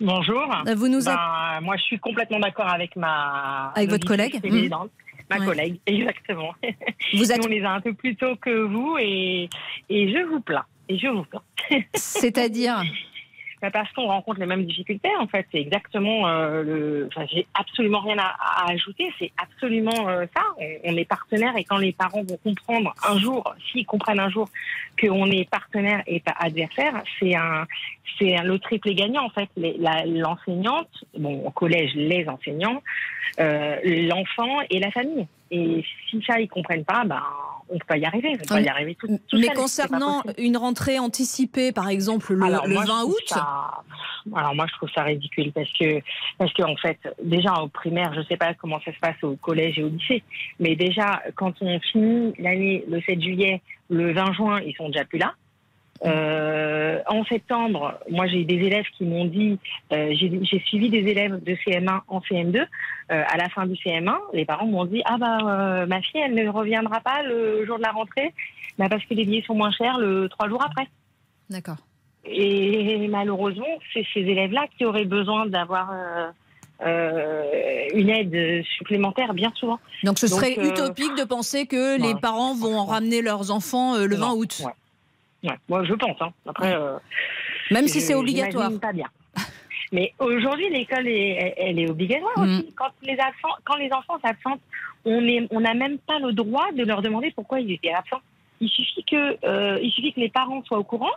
Bonjour. 0.00 0.42
Vous 0.76 0.88
nous 0.88 1.04
Ben, 1.04 1.60
moi, 1.62 1.76
je 1.76 1.82
suis 1.82 1.98
complètement 1.98 2.40
d'accord 2.40 2.68
avec 2.68 2.96
ma 2.96 3.72
Avec 3.76 3.90
votre 3.90 4.06
collègue 4.06 4.40
précédente. 4.40 4.90
Ma 5.30 5.38
Ouais. 5.38 5.46
collègue, 5.46 5.80
exactement. 5.86 6.50
Vous 7.14 7.32
êtes- 7.32 7.38
Nous, 7.38 7.44
on 7.46 7.48
les 7.48 7.62
a 7.62 7.70
un 7.72 7.80
peu 7.80 7.94
plus 7.94 8.14
tôt 8.16 8.36
que 8.36 8.50
vous 8.64 8.96
et, 9.00 9.48
et 9.88 10.12
je 10.12 10.18
vous 10.28 10.40
plains. 10.40 10.64
Et 10.88 10.98
je 10.98 11.06
vous 11.08 11.24
plains. 11.24 11.42
C'est-à-dire? 11.94 12.82
Parce 13.70 13.90
qu'on 13.92 14.06
rencontre 14.06 14.40
les 14.40 14.46
mêmes 14.46 14.64
difficultés, 14.64 15.10
en 15.18 15.26
fait. 15.26 15.46
C'est 15.52 15.60
exactement 15.60 16.26
euh, 16.26 16.62
le. 16.62 17.08
Enfin, 17.08 17.26
j'ai 17.30 17.46
absolument 17.54 18.00
rien 18.00 18.16
à, 18.18 18.70
ajouter. 18.70 19.12
C'est 19.18 19.32
absolument 19.36 20.08
euh, 20.08 20.26
ça. 20.34 20.42
On, 20.84 20.96
est 20.96 21.04
partenaire 21.04 21.56
et 21.56 21.64
quand 21.64 21.78
les 21.78 21.92
parents 21.92 22.22
vont 22.22 22.38
comprendre 22.38 22.94
un 23.08 23.18
jour, 23.18 23.54
s'ils 23.70 23.86
comprennent 23.86 24.20
un 24.20 24.30
jour 24.30 24.48
qu'on 25.00 25.26
est 25.30 25.48
partenaire 25.48 26.02
et 26.06 26.20
pas 26.20 26.34
adversaire, 26.38 27.02
c'est 27.18 27.34
un, 27.34 27.66
c'est 28.18 28.36
le 28.42 28.58
triplé 28.58 28.94
gagnant 28.94 29.24
en 29.24 29.30
fait. 29.30 29.48
L'enseignante, 29.56 31.04
bon 31.18 31.44
au 31.44 31.50
collège 31.50 31.92
les 31.94 32.28
enseignants, 32.28 32.82
euh, 33.40 33.76
l'enfant 33.84 34.60
et 34.70 34.78
la 34.78 34.90
famille. 34.90 35.26
Et 35.54 35.84
si 36.10 36.22
ça 36.26 36.40
ils 36.40 36.48
comprennent 36.48 36.84
pas, 36.84 37.04
ben 37.04 37.22
on 37.68 37.78
peut 37.78 37.86
pas 37.86 37.96
y 37.96 38.04
arriver. 38.04 38.30
On 38.34 38.36
peut 38.38 38.44
pas 38.46 38.60
y 38.60 38.68
arriver 38.68 38.94
tout, 38.94 39.06
tout 39.28 39.38
Mais 39.38 39.46
seul, 39.46 39.56
concernant 39.56 40.22
une 40.38 40.56
rentrée 40.56 40.98
anticipée, 40.98 41.72
par 41.72 41.88
exemple 41.88 42.34
le, 42.34 42.42
Alors, 42.44 42.66
le 42.66 42.74
moi, 42.74 42.82
je 42.84 42.90
20 42.90 42.98
trouve 43.00 43.12
août, 43.12 43.22
ça- 43.26 43.70
alors 44.34 44.54
moi 44.54 44.66
je 44.70 44.74
trouve 44.76 44.88
ça 44.94 45.02
ridicule 45.02 45.52
parce 45.52 45.70
que 45.72 46.00
parce 46.38 46.50
que 46.54 46.62
en 46.62 46.76
fait 46.76 46.98
déjà 47.22 47.52
au 47.60 47.68
primaire 47.68 48.14
je 48.14 48.22
sais 48.22 48.38
pas 48.38 48.54
comment 48.54 48.80
ça 48.82 48.90
se 48.92 48.98
passe 48.98 49.22
au 49.22 49.36
collège 49.36 49.78
et 49.78 49.84
au 49.84 49.90
lycée 49.90 50.22
mais 50.58 50.76
déjà 50.76 51.22
quand 51.34 51.52
on 51.60 51.78
finit 51.80 52.32
l'année 52.38 52.84
le 52.88 53.02
7 53.02 53.20
juillet 53.20 53.60
le 53.90 54.14
20 54.14 54.32
juin 54.32 54.60
ils 54.62 54.74
sont 54.76 54.88
déjà 54.88 55.04
plus 55.04 55.18
là 55.18 55.34
Euh, 56.04 57.00
en 57.06 57.24
septembre, 57.24 57.98
moi 58.10 58.26
j'ai 58.26 58.44
des 58.44 58.56
élèves 58.56 58.84
qui 58.98 59.04
m'ont 59.04 59.24
dit, 59.24 59.58
euh, 59.92 60.12
j'ai 60.12 60.58
suivi 60.66 60.90
des 60.90 60.98
élèves 60.98 61.42
de 61.42 61.54
CM1 61.54 62.00
en 62.08 62.20
CM2. 62.20 62.58
Euh, 62.58 62.64
à 63.08 63.36
la 63.36 63.48
fin 63.48 63.66
du 63.66 63.74
CM1, 63.74 64.16
les 64.32 64.44
parents 64.44 64.66
m'ont 64.66 64.84
dit 64.84 65.02
ah 65.04 65.16
bah 65.18 65.38
euh, 65.42 65.86
ma 65.86 66.00
fille 66.02 66.20
elle 66.20 66.34
ne 66.34 66.48
reviendra 66.48 67.00
pas 67.00 67.22
le 67.22 67.64
jour 67.64 67.78
de 67.78 67.82
la 67.82 67.92
rentrée, 67.92 68.34
bah, 68.78 68.88
parce 68.88 69.04
que 69.04 69.14
les 69.14 69.24
billets 69.24 69.44
sont 69.46 69.54
moins 69.54 69.72
chers 69.72 69.98
le 69.98 70.28
trois 70.28 70.48
jours 70.48 70.64
après. 70.64 70.88
D'accord. 71.48 71.76
Et 72.26 73.06
malheureusement, 73.08 73.66
c'est 73.92 74.04
ces 74.14 74.20
élèves-là 74.20 74.66
qui 74.76 74.86
auraient 74.86 75.04
besoin 75.04 75.46
d'avoir 75.46 75.90
euh, 75.92 76.30
euh, 76.84 77.88
une 77.94 78.08
aide 78.08 78.64
supplémentaire 78.76 79.34
bien 79.34 79.52
souvent. 79.54 79.78
Donc 80.02 80.18
ce 80.18 80.26
serait 80.26 80.58
euh, 80.58 80.70
utopique 80.70 81.14
de 81.16 81.24
penser 81.24 81.66
que 81.66 82.00
les 82.00 82.14
parents 82.14 82.54
vont 82.54 82.76
en 82.78 82.84
ramener 82.84 83.22
leurs 83.22 83.50
enfants 83.50 83.94
euh, 83.94 84.06
le 84.06 84.16
20 84.16 84.26
Non, 84.26 84.34
août. 84.36 84.62
Ouais. 84.64 84.72
Ouais, 85.44 85.56
moi 85.68 85.84
je 85.84 85.94
pense. 85.94 86.16
Hein. 86.20 86.32
Après, 86.46 86.74
euh, 86.74 86.96
Même 87.70 87.86
si 87.86 88.00
c'est 88.00 88.14
obligatoire. 88.14 88.64
j'imagine 88.70 88.80
pas 88.80 88.92
bien. 88.92 89.08
Mais 89.92 90.12
aujourd'hui, 90.18 90.68
l'école 90.70 91.06
est, 91.06 91.54
elle- 91.56 91.78
est 91.78 91.88
obligatoire 91.90 92.36
Mm. 92.38 92.42
aussi. 92.42 92.74
Quand 92.74 92.90
les, 93.02 93.12
absents, 93.18 93.54
quand 93.64 93.76
les 93.76 93.92
enfants 93.92 94.18
s'absentent, 94.24 94.60
on 95.04 95.22
est- 95.28 95.46
on 95.50 95.60
n'a 95.60 95.74
même 95.74 95.98
pas 95.98 96.18
le 96.18 96.32
droit 96.32 96.72
de 96.72 96.82
leur 96.84 97.02
demander 97.02 97.30
pourquoi 97.30 97.60
ils 97.60 97.70
étaient 97.72 97.92
absents. 97.92 98.20
Il 98.60 98.68
suffit 98.70 99.04
que, 99.04 99.36
euh, 99.46 99.78
il 99.82 99.90
suffit 99.92 100.12
que 100.14 100.20
les 100.20 100.30
parents 100.30 100.62
soient 100.64 100.78
au 100.78 100.84
courant 100.84 101.12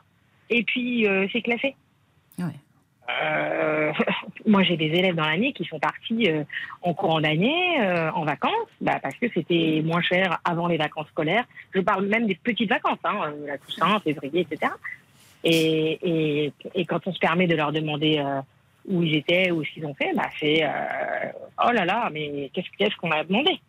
et 0.49 0.63
puis 0.63 1.07
euh, 1.07 1.27
c'est 1.31 1.41
classé. 1.41 1.75
Ouais. 2.37 2.45
Euh, 3.09 3.91
moi, 4.45 4.63
j'ai 4.63 4.77
des 4.77 4.85
élèves 4.85 5.15
dans 5.15 5.25
l'année 5.25 5.53
qui 5.53 5.65
sont 5.65 5.79
partis 5.79 6.29
euh, 6.29 6.43
en 6.81 6.93
courant 6.93 7.21
d'année, 7.21 7.79
euh, 7.81 8.11
en 8.11 8.25
vacances, 8.25 8.69
bah, 8.81 8.99
parce 9.01 9.15
que 9.15 9.27
c'était 9.33 9.81
moins 9.83 10.01
cher 10.01 10.39
avant 10.43 10.67
les 10.67 10.77
vacances 10.77 11.07
scolaires. 11.07 11.45
Je 11.73 11.81
parle 11.81 12.05
même 12.05 12.27
des 12.27 12.35
petites 12.35 12.69
vacances, 12.69 12.99
hein, 13.03 13.19
euh, 13.25 13.47
la 13.47 13.57
Toussaint, 13.57 13.99
février, 14.01 14.41
etc. 14.49 14.71
Et, 15.43 15.99
et, 16.01 16.53
et 16.75 16.85
quand 16.85 17.05
on 17.07 17.13
se 17.13 17.19
permet 17.19 17.47
de 17.47 17.55
leur 17.55 17.71
demander 17.71 18.17
euh, 18.19 18.41
où 18.87 19.03
ils 19.03 19.15
étaient, 19.15 19.51
ou 19.51 19.63
ce 19.63 19.71
qu'ils 19.71 19.85
ont 19.85 19.93
fait, 19.93 20.13
bah, 20.13 20.29
c'est 20.39 20.63
euh, 20.63 20.69
oh 21.65 21.71
là 21.71 21.85
là, 21.85 22.09
mais 22.11 22.49
qu'est-ce 22.53 22.95
qu'on 22.97 23.11
a 23.11 23.23
demandé? 23.23 23.59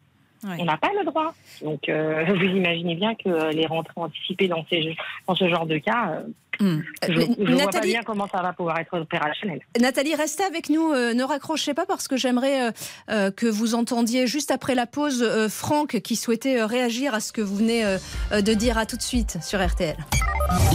Ouais. 0.45 0.57
On 0.61 0.65
n'a 0.65 0.77
pas 0.77 0.91
le 0.99 1.05
droit. 1.05 1.35
Donc, 1.63 1.89
euh, 1.89 2.25
vous 2.29 2.45
imaginez 2.45 2.95
bien 2.95 3.15
que 3.15 3.51
les 3.53 3.67
rentrées 3.67 3.93
anticipées 3.97 4.49
dans, 4.49 4.65
ces, 4.71 4.97
dans 5.27 5.35
ce 5.35 5.49
genre 5.49 5.67
de 5.67 5.79
cas, 5.79 6.11
euh, 6.11 6.21
Hmm. 6.61 6.81
je 7.07 7.13
Euh, 7.13 7.15
ne 7.39 7.45
vois 7.55 7.57
pas 7.59 7.65
Nathalie, 7.67 7.93
bien 7.93 8.03
comment 8.03 8.27
ça 8.27 8.43
va 8.43 8.53
pouvoir 8.53 8.81
être 8.81 8.99
opérationnel. 8.99 9.61
Nathalie, 9.81 10.17
restez 10.17 10.43
avec 10.43 10.71
nous, 10.71 10.91
euh, 10.93 11.15
ne 11.15 11.23
raccrochez 11.23 11.73
pas 11.73 11.87
parce 11.87 12.09
que 12.09 12.17
j'aimerais 12.17 12.63
euh, 12.67 12.73
euh, 13.11 13.31
que 13.31 13.47
vous 13.47 13.77
entendiez 13.77 14.27
juste 14.27 14.51
après 14.51 14.75
la 14.75 14.87
pause 14.87 15.23
euh, 15.23 15.49
Franck 15.49 16.01
qui 16.01 16.17
souhaitait 16.17 16.59
euh, 16.61 16.67
réagir 16.67 17.15
à 17.15 17.21
ce 17.21 17.33
que 17.33 17.43
vous 17.43 17.55
venez 17.55 17.85
de 18.33 18.55
dire. 18.55 18.77
À 18.77 18.87
tout 18.87 18.97
de 18.97 19.03
suite 19.03 19.39
sur 19.41 19.65
RTL. 19.65 19.97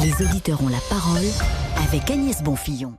Les 0.01 0.25
auditeurs 0.25 0.63
ont 0.63 0.69
la 0.69 0.79
parole 0.89 1.25
avec 1.85 2.09
Agnès 2.09 2.41
Bonfillon. 2.43 2.93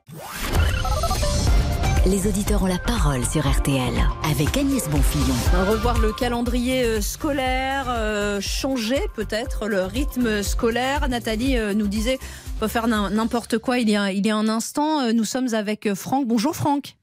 Les 2.06 2.26
auditeurs 2.26 2.62
ont 2.62 2.66
la 2.66 2.78
parole 2.78 3.24
sur 3.24 3.48
RTL 3.50 3.94
avec 4.30 4.56
Agnès 4.58 4.88
Bonfillon. 4.90 5.34
Revoir 5.70 5.98
le 6.00 6.12
calendrier 6.12 6.84
euh, 6.84 7.00
scolaire, 7.00 7.86
euh, 7.88 8.40
changer 8.42 9.00
peut-être 9.14 9.68
le 9.68 9.82
rythme 9.84 10.42
scolaire. 10.42 11.08
Nathalie 11.08 11.56
euh, 11.56 11.72
nous 11.72 11.86
disait 11.88 12.18
on 12.56 12.60
peut 12.60 12.68
faire 12.68 12.88
n'im- 12.88 13.08
n'importe 13.10 13.58
quoi. 13.58 13.78
Il 13.78 13.88
y 13.88 13.96
a, 13.96 14.12
il 14.12 14.26
y 14.26 14.30
a 14.30 14.36
un 14.36 14.48
instant, 14.48 15.12
nous 15.12 15.24
sommes 15.24 15.54
avec 15.54 15.94
Franck. 15.94 16.26
Bonjour 16.26 16.54
Franck. 16.54 16.96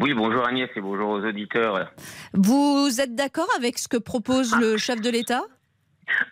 Oui, 0.00 0.12
bonjour 0.14 0.46
Agnès 0.46 0.68
et 0.76 0.80
bonjour 0.80 1.08
aux 1.10 1.20
auditeurs. 1.20 1.90
Vous 2.34 2.88
êtes 3.00 3.14
d'accord 3.14 3.48
avec 3.56 3.78
ce 3.78 3.88
que 3.88 3.96
propose 3.96 4.54
le 4.56 4.76
chef 4.76 5.00
de 5.00 5.10
l'État? 5.10 5.42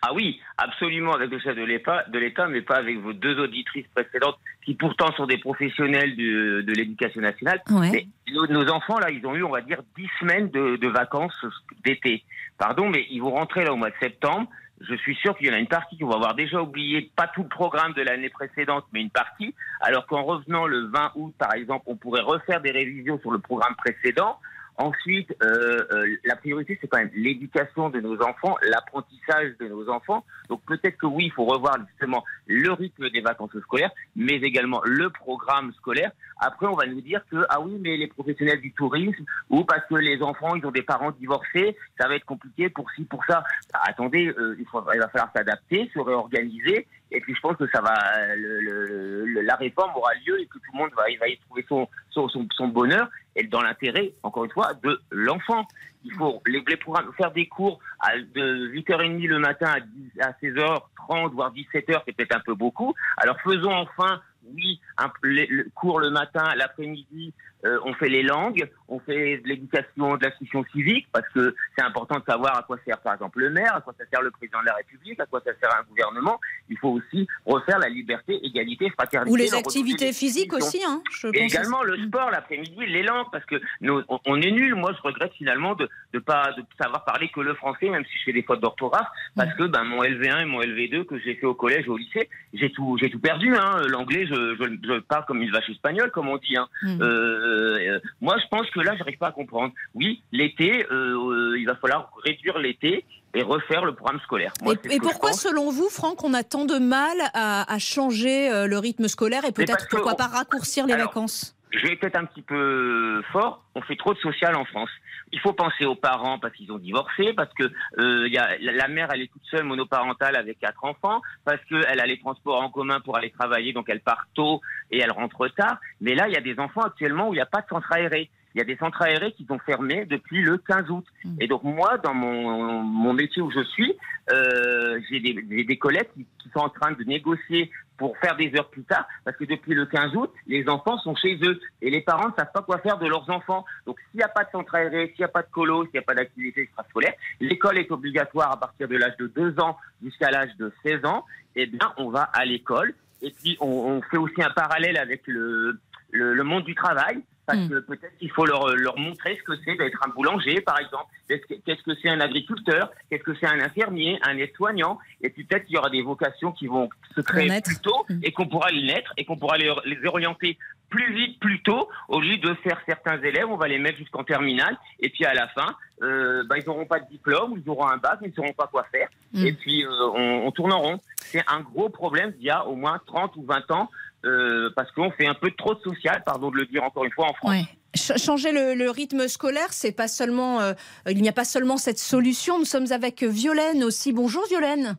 Ah 0.01 0.13
oui, 0.13 0.39
absolument 0.57 1.13
avec 1.13 1.29
le 1.29 1.39
chef 1.39 1.55
de 1.55 1.63
l'État, 1.63 2.47
mais 2.47 2.61
pas 2.61 2.75
avec 2.75 2.99
vos 2.99 3.13
deux 3.13 3.39
auditrices 3.39 3.87
précédentes 3.93 4.37
qui 4.65 4.75
pourtant 4.75 5.11
sont 5.13 5.25
des 5.25 5.37
professionnels 5.37 6.15
de, 6.15 6.61
de 6.61 6.73
l'éducation 6.73 7.21
nationale. 7.21 7.61
Ouais. 7.69 7.91
Mais 7.91 8.07
nos, 8.33 8.47
nos 8.47 8.69
enfants 8.69 8.99
là, 8.99 9.09
ils 9.09 9.25
ont 9.25 9.35
eu, 9.35 9.43
on 9.43 9.51
va 9.51 9.61
dire, 9.61 9.81
dix 9.97 10.09
semaines 10.19 10.49
de, 10.49 10.77
de 10.77 10.87
vacances 10.87 11.45
d'été. 11.83 12.23
Pardon, 12.57 12.89
mais 12.89 13.07
ils 13.09 13.21
vont 13.21 13.31
rentrer 13.31 13.63
là 13.63 13.73
au 13.73 13.75
mois 13.75 13.89
de 13.89 13.95
septembre. 13.99 14.47
Je 14.81 14.95
suis 14.95 15.15
sûr 15.15 15.37
qu'il 15.37 15.47
y 15.47 15.49
en 15.51 15.53
a 15.53 15.59
une 15.59 15.67
partie 15.67 15.95
qui 15.95 16.03
vont 16.03 16.13
avoir 16.13 16.33
déjà 16.33 16.61
oublié, 16.61 17.11
pas 17.15 17.27
tout 17.27 17.43
le 17.43 17.49
programme 17.49 17.93
de 17.93 18.01
l'année 18.01 18.29
précédente, 18.29 18.85
mais 18.93 19.01
une 19.01 19.11
partie. 19.11 19.53
Alors 19.79 20.07
qu'en 20.07 20.23
revenant 20.23 20.65
le 20.65 20.87
20 20.87 21.11
août, 21.15 21.33
par 21.37 21.53
exemple, 21.53 21.83
on 21.87 21.95
pourrait 21.95 22.21
refaire 22.21 22.61
des 22.61 22.71
révisions 22.71 23.19
sur 23.19 23.31
le 23.31 23.39
programme 23.39 23.75
précédent. 23.75 24.39
Ensuite, 24.77 25.35
euh, 25.43 25.85
euh, 25.91 26.15
la 26.23 26.35
priorité, 26.35 26.77
c'est 26.81 26.87
quand 26.87 26.97
même 26.97 27.11
l'éducation 27.13 27.89
de 27.89 27.99
nos 27.99 28.19
enfants, 28.21 28.55
l'apprentissage 28.63 29.55
de 29.59 29.67
nos 29.67 29.89
enfants. 29.89 30.25
Donc 30.49 30.61
peut-être 30.65 30.97
que 30.97 31.05
oui, 31.05 31.25
il 31.25 31.31
faut 31.31 31.45
revoir 31.45 31.77
justement 31.89 32.23
le 32.47 32.71
rythme 32.71 33.09
des 33.09 33.21
vacances 33.21 33.57
scolaires, 33.61 33.91
mais 34.15 34.35
également 34.35 34.81
le 34.85 35.09
programme 35.09 35.71
scolaire. 35.73 36.11
Après, 36.39 36.65
on 36.65 36.75
va 36.75 36.87
nous 36.87 37.01
dire 37.01 37.21
que 37.29 37.45
ah 37.49 37.61
oui, 37.61 37.77
mais 37.79 37.97
les 37.97 38.07
professionnels 38.07 38.61
du 38.61 38.71
tourisme 38.73 39.23
ou 39.49 39.63
parce 39.63 39.85
que 39.87 39.95
les 39.95 40.21
enfants, 40.23 40.55
ils 40.55 40.65
ont 40.65 40.71
des 40.71 40.81
parents 40.81 41.11
divorcés, 41.11 41.77
ça 41.99 42.07
va 42.07 42.15
être 42.15 42.25
compliqué 42.25 42.69
pour 42.69 42.89
ci, 42.91 43.03
pour 43.03 43.23
ça. 43.25 43.43
Bah, 43.71 43.81
attendez, 43.83 44.33
euh, 44.37 44.55
il, 44.57 44.65
va 44.73 45.09
falloir 45.09 45.31
s'adapter, 45.35 45.91
se 45.93 45.99
réorganiser. 45.99 46.87
Et 47.11 47.19
puis 47.21 47.35
je 47.35 47.39
pense 47.41 47.57
que 47.57 47.67
ça 47.73 47.81
va, 47.81 47.93
le, 48.35 48.59
le- 48.61 49.25
le- 49.25 49.41
la 49.41 49.55
réforme 49.55 49.91
aura 49.95 50.13
lieu 50.25 50.39
et 50.39 50.45
que 50.45 50.53
tout 50.57 50.71
le 50.73 50.77
monde 50.79 50.89
va, 50.95 51.03
va 51.19 51.27
y 51.27 51.37
trouver 51.39 51.65
son, 51.67 51.87
son, 52.09 52.29
son, 52.29 52.67
bonheur 52.69 53.09
et 53.35 53.43
dans 53.43 53.61
l'intérêt, 53.61 54.13
encore 54.23 54.45
une 54.45 54.51
fois, 54.51 54.73
de 54.83 54.99
l'enfant. 55.11 55.65
Il 56.03 56.13
faut 56.15 56.41
les, 56.47 56.63
les 56.67 56.77
programmes, 56.77 57.11
faire 57.17 57.31
des 57.31 57.47
cours 57.47 57.79
à, 57.99 58.17
de 58.17 58.69
8h30 58.73 59.27
le 59.27 59.39
matin 59.39 59.67
à, 59.67 59.79
10 59.81 60.21
à 60.21 60.31
16h30, 60.41 61.31
voire 61.33 61.53
17h, 61.53 62.01
c'est 62.05 62.15
peut-être 62.15 62.35
un 62.35 62.41
peu 62.41 62.55
beaucoup. 62.55 62.93
Alors 63.17 63.37
faisons 63.41 63.71
enfin, 63.73 64.21
oui, 64.55 64.79
un, 64.97 65.11
les- 65.23 65.47
le 65.47 65.67
cours 65.75 65.99
le 65.99 66.09
matin, 66.09 66.49
l'après-midi, 66.55 67.33
euh, 67.65 67.77
on 67.85 67.93
fait 67.93 68.09
les 68.09 68.23
langues, 68.23 68.67
on 68.91 68.99
fait 68.99 69.37
de 69.37 69.47
l'éducation, 69.47 70.17
de 70.17 70.23
l'instruction 70.23 70.65
civique, 70.71 71.07
parce 71.11 71.27
que 71.29 71.55
c'est 71.77 71.83
important 71.83 72.19
de 72.19 72.25
savoir 72.25 72.57
à 72.57 72.63
quoi 72.63 72.77
sert 72.85 72.99
par 72.99 73.13
exemple 73.13 73.39
le 73.39 73.49
maire, 73.49 73.73
à 73.75 73.81
quoi 73.81 73.93
ça 73.97 74.03
sert 74.11 74.21
le 74.21 74.31
président 74.31 74.59
de 74.59 74.65
la 74.65 74.75
République, 74.75 75.19
à 75.19 75.25
quoi 75.25 75.41
ça 75.45 75.51
sert 75.59 75.73
un 75.73 75.83
gouvernement. 75.83 76.39
Il 76.69 76.77
faut 76.77 76.89
aussi 76.89 77.25
refaire 77.45 77.79
la 77.79 77.87
liberté, 77.87 78.37
égalité, 78.45 78.89
fraternité. 78.89 79.31
Ou 79.31 79.35
les 79.37 79.55
activités 79.55 80.11
physiques 80.11 80.53
aussi, 80.53 80.83
hein, 80.85 81.01
je 81.11 81.27
Et 81.27 81.31
pense. 81.31 81.53
également 81.53 81.83
le 81.83 81.97
sport 82.05 82.29
l'après-midi, 82.31 82.85
les 82.85 83.03
langues, 83.03 83.27
parce 83.31 83.45
que 83.45 83.55
on, 83.81 84.03
on 84.25 84.41
est 84.41 84.51
nuls. 84.51 84.75
Moi, 84.75 84.91
je 84.97 85.01
regrette 85.01 85.31
finalement 85.33 85.75
de 85.75 85.87
ne 86.13 86.19
pas 86.19 86.51
de 86.57 86.63
savoir 86.79 87.05
parler 87.05 87.29
que 87.33 87.39
le 87.39 87.53
français, 87.53 87.89
même 87.89 88.03
si 88.05 88.17
je 88.19 88.23
fais 88.25 88.33
des 88.33 88.43
fautes 88.43 88.59
d'orthographe, 88.59 89.07
parce 89.35 89.53
que 89.55 89.63
ben, 89.63 89.85
mon 89.85 90.03
LV1 90.03 90.41
et 90.41 90.45
mon 90.45 90.61
LV2 90.61 91.05
que 91.05 91.17
j'ai 91.19 91.35
fait 91.35 91.45
au 91.45 91.55
collège 91.55 91.87
au 91.87 91.95
lycée, 91.95 92.29
j'ai 92.53 92.71
tout, 92.71 92.97
j'ai 92.99 93.09
tout 93.09 93.19
perdu. 93.19 93.55
Hein. 93.55 93.83
L'anglais, 93.87 94.25
je, 94.27 94.55
je, 94.59 94.63
je 94.83 94.99
parle 94.99 95.25
comme 95.25 95.41
une 95.41 95.51
vache 95.51 95.69
espagnole, 95.69 96.11
comme 96.11 96.27
on 96.27 96.37
dit. 96.37 96.57
Hein. 96.57 96.67
Mm. 96.83 97.01
Euh, 97.01 97.77
euh, 97.79 97.99
moi, 98.19 98.35
je 98.41 98.47
pense 98.49 98.69
que 98.71 98.80
là, 98.83 98.95
j'arrive 98.97 99.17
pas 99.17 99.27
à 99.27 99.31
comprendre. 99.31 99.73
Oui, 99.93 100.21
l'été, 100.31 100.85
euh, 100.91 101.55
il 101.57 101.65
va 101.65 101.75
falloir 101.75 102.11
réduire 102.23 102.57
l'été 102.57 103.05
et 103.33 103.43
refaire 103.43 103.85
le 103.85 103.95
programme 103.95 104.19
scolaire. 104.21 104.53
Moi, 104.61 104.73
Et, 104.89 104.93
je 104.95 104.97
pourquoi, 104.99 105.33
selon 105.33 105.71
vous, 105.71 105.89
Franck, 105.89 106.23
on 106.23 106.33
a 106.33 106.43
tant 106.43 106.65
de 106.65 106.77
mal 106.77 107.17
à, 107.33 107.71
à 107.71 107.79
changer 107.79 108.51
euh, 108.51 108.67
le 108.67 108.77
rythme 108.77 109.07
scolaire 109.07 109.45
et 109.45 109.51
peut-être, 109.51 109.87
pourquoi 109.89 110.13
on- 110.13 110.15
pas, 110.15 110.27
raccourcir 110.27 110.85
les 110.85 110.93
Alors, 110.93 111.07
vacances 111.07 111.55
je 111.73 111.87
vais 111.87 111.95
peut-être 111.95 112.17
un 112.17 112.25
petit 112.25 112.41
peu 112.41 113.21
fort. 113.31 113.63
On 113.75 113.81
fait 113.81 113.95
trop 113.95 114.13
de 114.13 114.19
social 114.19 114.55
en 114.55 114.65
France. 114.65 114.89
Il 115.31 115.39
faut 115.39 115.53
penser 115.53 115.85
aux 115.85 115.95
parents 115.95 116.37
parce 116.37 116.53
qu'ils 116.53 116.71
ont 116.71 116.77
divorcé, 116.77 117.31
parce 117.33 117.53
que 117.53 117.63
euh, 117.97 118.27
y 118.27 118.37
a, 118.37 118.57
la 118.59 118.89
mère 118.89 119.07
elle 119.13 119.21
est 119.21 119.31
toute 119.31 119.45
seule 119.49 119.63
monoparentale 119.63 120.35
avec 120.35 120.59
quatre 120.59 120.83
enfants, 120.83 121.21
parce 121.45 121.61
qu'elle 121.69 122.01
a 122.01 122.05
les 122.05 122.19
transports 122.19 122.61
en 122.61 122.69
commun 122.69 122.99
pour 122.99 123.15
aller 123.15 123.31
travailler, 123.31 123.71
donc 123.71 123.85
elle 123.87 124.01
part 124.01 124.25
tôt 124.33 124.59
et 124.91 124.99
elle 124.99 125.11
rentre 125.11 125.47
tard. 125.47 125.77
Mais 126.01 126.13
là, 126.13 126.27
il 126.27 126.33
y 126.33 126.37
a 126.37 126.41
des 126.41 126.59
enfants 126.59 126.81
actuellement 126.81 127.29
où 127.29 127.33
il 127.33 127.37
n'y 127.37 127.41
a 127.41 127.45
pas 127.45 127.61
de 127.61 127.67
centre 127.69 127.89
aéré. 127.93 128.29
Il 128.55 128.59
y 128.59 128.61
a 128.61 128.65
des 128.65 128.77
centres 128.77 129.01
aérés 129.01 129.31
qui 129.33 129.45
sont 129.45 129.59
fermés 129.59 130.05
depuis 130.05 130.41
le 130.41 130.57
15 130.57 130.89
août. 130.89 131.05
Et 131.39 131.47
donc 131.47 131.63
moi, 131.63 131.97
dans 131.99 132.13
mon, 132.13 132.81
mon 132.83 133.13
métier 133.13 133.41
où 133.41 133.51
je 133.51 133.63
suis, 133.63 133.95
euh, 134.31 134.99
j'ai 135.09 135.19
des, 135.19 135.63
des 135.63 135.77
collègues 135.77 136.09
qui, 136.13 136.25
qui 136.39 136.49
sont 136.49 136.59
en 136.59 136.69
train 136.69 136.91
de 136.91 137.03
négocier 137.03 137.71
pour 138.01 138.17
faire 138.17 138.35
des 138.35 138.51
heures 138.57 138.69
plus 138.69 138.83
tard, 138.83 139.07
parce 139.23 139.37
que 139.37 139.43
depuis 139.43 139.75
le 139.75 139.85
15 139.85 140.15
août, 140.15 140.33
les 140.47 140.67
enfants 140.67 140.97
sont 140.97 141.15
chez 141.15 141.37
eux 141.43 141.61
et 141.83 141.91
les 141.91 142.01
parents 142.01 142.29
ne 142.29 142.33
savent 142.33 142.51
pas 142.51 142.63
quoi 142.63 142.79
faire 142.79 142.97
de 142.97 143.05
leurs 143.05 143.29
enfants. 143.29 143.63
Donc 143.85 143.99
s'il 144.09 144.17
n'y 144.17 144.23
a 144.23 144.27
pas 144.27 144.43
de 144.43 144.49
centre 144.49 144.73
aéré, 144.73 145.09
s'il 145.09 145.19
n'y 145.19 145.25
a 145.25 145.27
pas 145.27 145.43
de 145.43 145.51
colo, 145.51 145.83
s'il 145.83 145.93
n'y 145.93 145.99
a 145.99 146.01
pas 146.01 146.15
d'activité 146.15 146.61
extrascolaire, 146.61 147.13
l'école 147.39 147.77
est 147.77 147.91
obligatoire 147.91 148.51
à 148.53 148.59
partir 148.59 148.87
de 148.87 148.97
l'âge 148.97 149.15
de 149.17 149.27
2 149.27 149.59
ans 149.59 149.77
jusqu'à 150.03 150.31
l'âge 150.31 150.49
de 150.57 150.73
16 150.83 151.05
ans. 151.05 151.25
Eh 151.55 151.67
bien, 151.67 151.93
on 151.97 152.09
va 152.09 152.23
à 152.23 152.43
l'école 152.43 152.95
et 153.21 153.29
puis 153.29 153.55
on, 153.59 153.67
on 153.67 154.01
fait 154.01 154.17
aussi 154.17 154.41
un 154.41 154.49
parallèle 154.49 154.97
avec 154.97 155.21
le, 155.27 155.79
le, 156.09 156.33
le 156.33 156.43
monde 156.43 156.63
du 156.63 156.73
travail. 156.73 157.21
Parce 157.51 157.63
Mm. 157.65 157.69
que 157.69 157.79
peut-être 157.79 158.17
qu'il 158.17 158.31
faut 158.31 158.45
leur, 158.45 158.67
leur 158.75 158.97
montrer 158.97 159.35
ce 159.37 159.43
que 159.43 159.53
c'est 159.65 159.75
d'être 159.75 159.99
un 160.05 160.09
boulanger, 160.09 160.61
par 160.61 160.79
exemple. 160.79 161.05
Qu'est-ce 161.27 161.83
que- 161.83 161.95
c'est 162.01 162.09
un 162.09 162.19
agriculteur? 162.19 162.91
Qu'est-ce 163.09 163.23
que 163.23 163.35
c'est 163.39 163.47
un 163.47 163.59
infirmier, 163.59 164.19
un 164.23 164.37
aide-soignant? 164.37 164.99
Et 165.21 165.29
puis 165.29 165.43
peut-être 165.43 165.65
qu'il 165.65 165.75
y 165.75 165.77
aura 165.77 165.89
des 165.89 166.01
vocations 166.01 166.51
qui 166.51 166.67
vont 166.67 166.89
se 167.15 167.21
créer 167.21 167.61
plus 167.61 167.79
tôt 167.79 168.05
Mm. 168.09 168.19
et 168.23 168.31
qu'on 168.31 168.47
pourra 168.47 168.69
les 168.71 168.83
naître 168.83 169.11
et 169.17 169.25
qu'on 169.25 169.37
pourra 169.37 169.57
les, 169.57 169.71
les 169.85 170.05
orienter 170.05 170.57
plus 170.89 171.13
vite, 171.13 171.39
plus 171.39 171.61
tôt, 171.63 171.87
au 172.09 172.19
lieu 172.19 172.35
de 172.37 172.53
faire 172.55 172.81
certains 172.85 173.21
élèves, 173.21 173.45
on 173.49 173.55
va 173.55 173.69
les 173.69 173.79
mettre 173.79 173.97
jusqu'en 173.97 174.25
terminale, 174.25 174.75
et 174.99 175.07
puis 175.07 175.23
à 175.23 175.33
la 175.33 175.47
fin, 175.47 175.67
euh, 176.01 176.43
bah, 176.49 176.57
ils 176.57 176.65
n'auront 176.65 176.85
pas 176.85 176.99
de 176.99 177.07
diplôme, 177.09 177.53
ils 177.65 177.69
auront 177.69 177.87
un 177.87 177.95
bac, 177.95 178.17
mais 178.21 178.27
ils 178.27 178.31
ne 178.31 178.35
sauront 178.35 178.51
pas 178.53 178.67
quoi 178.67 178.83
faire, 178.91 179.07
Mm. 179.33 179.45
et 179.45 179.53
puis 179.53 179.85
euh, 179.85 179.89
on, 180.13 180.47
on 180.47 180.51
tourne 180.51 180.73
en 180.73 180.81
rond. 180.81 180.99
C'est 181.15 181.43
un 181.47 181.61
gros 181.61 181.87
problème 181.87 182.31
d'il 182.31 182.43
y 182.47 182.49
a 182.49 182.65
au 182.67 182.75
moins 182.75 182.99
30 183.05 183.37
ou 183.37 183.45
20 183.45 183.71
ans, 183.71 183.89
euh, 184.25 184.69
parce 184.75 184.91
qu'on 184.91 185.11
fait 185.11 185.27
un 185.27 185.33
peu 185.33 185.51
trop 185.51 185.73
de 185.75 185.81
social, 185.81 186.21
pardon 186.25 186.51
de 186.51 186.57
le 186.57 186.65
dire 186.65 186.83
encore 186.83 187.05
une 187.05 187.11
fois, 187.11 187.27
en 187.27 187.33
France. 187.33 187.51
Ouais. 187.51 187.63
Ch- 187.93 188.19
Changer 188.23 188.51
le, 188.51 188.73
le 188.73 188.89
rythme 188.89 189.27
scolaire, 189.27 189.71
c'est 189.73 189.91
pas 189.91 190.07
seulement, 190.07 190.61
euh, 190.61 190.73
il 191.09 191.21
n'y 191.21 191.29
a 191.29 191.33
pas 191.33 191.43
seulement 191.43 191.77
cette 191.77 191.99
solution. 191.99 192.57
Nous 192.59 192.65
sommes 192.65 192.91
avec 192.91 193.23
Violaine 193.23 193.83
aussi. 193.83 194.13
Bonjour 194.13 194.45
Violaine. 194.47 194.95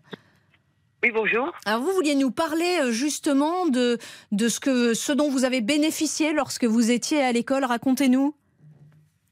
Oui, 1.02 1.11
bonjour. 1.11 1.52
Alors 1.66 1.80
vous 1.80 1.92
vouliez 1.92 2.14
nous 2.14 2.30
parler 2.30 2.78
euh, 2.80 2.92
justement 2.92 3.66
de, 3.66 3.98
de 4.30 4.48
ce, 4.48 4.61
que, 4.61 4.94
ce 4.94 5.12
dont 5.12 5.28
vous 5.30 5.44
avez 5.44 5.61
bénéficié 5.61 6.32
lorsque 6.32 6.64
vous 6.64 6.90
étiez 6.92 7.22
à 7.22 7.32
l'école. 7.32 7.64
Racontez-nous. 7.64 8.37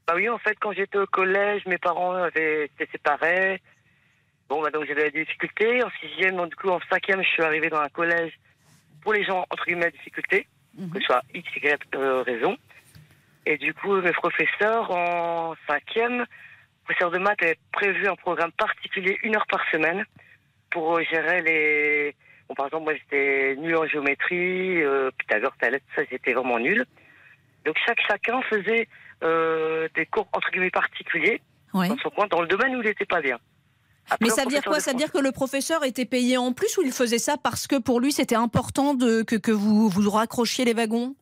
Bah 0.09 0.15
oui, 0.17 0.29
en 0.29 0.39
fait, 0.39 0.57
quand 0.61 0.73
j'étais 0.73 0.99
au 0.99 1.07
collège, 1.07 1.63
mes 1.67 1.79
parents 1.79 2.13
avaient 2.15 2.65
été 2.65 2.89
séparés. 2.91 3.63
Bon, 4.49 4.61
bah 4.61 4.71
donc 4.73 4.85
j'avais 4.89 5.13
des 5.13 5.25
difficultés. 5.25 5.85
En 5.85 5.91
sixième, 6.01 6.37
donc 6.37 6.49
du 6.51 6.57
coup, 6.57 6.71
en 6.71 6.81
cinquième, 6.91 7.23
je 7.23 7.29
suis 7.29 7.43
arrivé 7.45 7.69
dans 7.71 7.79
un 7.79 7.89
collège 7.89 8.33
pour 9.03 9.13
les 9.13 9.25
gens, 9.25 9.47
entre 9.51 9.65
guillemets, 9.65 9.87
à 9.87 9.91
difficulté, 9.91 10.47
que 10.93 10.99
ce 11.01 11.05
soit 11.07 11.23
X, 11.35 11.49
Y 11.57 11.95
euh, 11.95 12.23
raison. 12.23 12.57
Et 13.47 13.57
du 13.57 13.75
coup, 13.75 14.01
mes 14.01 14.13
professeurs, 14.13 14.91
en 14.91 15.55
cinquième, 15.69 16.25
professeur 16.85 17.11
de 17.11 17.19
maths 17.19 17.43
avaient 17.43 17.59
prévu 17.73 18.07
un 18.09 18.17
programme 18.17 18.53
particulier, 18.53 19.19
une 19.23 19.37
heure 19.37 19.47
par 19.47 19.63
semaine, 19.71 20.05
pour 20.71 21.01
gérer 21.03 21.43
les... 21.43 22.15
Bon, 22.49 22.55
par 22.55 22.67
exemple, 22.67 22.85
moi, 22.85 22.95
j'étais 22.95 23.57
nul 23.57 23.77
en 23.77 23.87
géométrie, 23.87 24.83
euh, 24.83 25.11
Pythagore, 25.19 25.57
Thalès, 25.59 25.81
ça, 25.95 26.03
j'étais 26.11 26.33
vraiment 26.33 26.59
nul. 26.59 26.85
Donc, 27.65 27.77
chaque 27.87 28.01
chacun 28.07 28.41
faisait 28.43 28.89
euh, 29.23 29.89
des 29.95 30.07
cours, 30.07 30.29
entre 30.33 30.51
guillemets, 30.51 30.71
particuliers, 30.71 31.41
dans 31.73 31.97
son 31.99 32.11
coin, 32.11 32.27
dans 32.27 32.41
le 32.41 32.49
domaine 32.49 32.75
où 32.77 32.83
il 32.83 32.89
n'était 32.89 33.05
pas 33.05 33.21
bien. 33.21 33.39
Après, 34.11 34.19
Mais 34.21 34.31
ça 34.31 34.43
veut 34.43 34.49
dire 34.51 34.65
quoi? 34.65 34.81
Ça 34.81 34.93
veut 34.93 34.97
dire 34.99 35.13
que 35.13 35.19
le 35.19 35.33
professeur 35.33 35.85
était 35.85 36.05
payé 36.05 36.37
en 36.37 36.53
plus 36.53 36.77
ou 36.79 36.83
il 36.83 36.93
faisait 36.93 37.19
ça 37.19 37.37
parce 37.37 37.67
que 37.67 37.77
pour 37.77 38.01
lui 38.01 38.13
c'était 38.13 38.35
important 38.37 38.95
de, 38.95 39.23
que, 39.23 39.37
que 39.37 39.53
vous 39.53 39.89
vous 39.89 40.11
raccrochiez 40.11 40.65
les 40.65 40.73
wagons? 40.75 41.15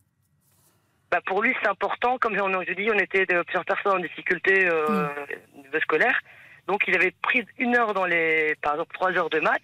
Bah, 1.11 1.21
pour 1.25 1.43
lui, 1.43 1.55
c'est 1.63 1.69
important. 1.71 2.19
Comme 2.19 2.35
on, 2.39 2.63
je 2.63 2.73
dis, 2.75 2.87
on 2.95 2.99
était 2.99 3.25
plusieurs 3.25 3.65
personnes 3.65 3.93
en 3.97 3.99
difficulté 3.99 4.69
euh, 4.69 5.09
Mm. 5.57 5.63
niveau 5.63 5.81
scolaire. 5.81 6.19
Donc, 6.67 6.83
il 6.87 6.95
avait 6.95 7.15
pris 7.23 7.47
une 7.57 7.75
heure 7.77 7.95
dans 7.95 8.05
les, 8.05 8.55
par 8.61 8.75
exemple, 8.75 8.93
trois 8.93 9.11
heures 9.13 9.31
de 9.31 9.41
maths, 9.41 9.63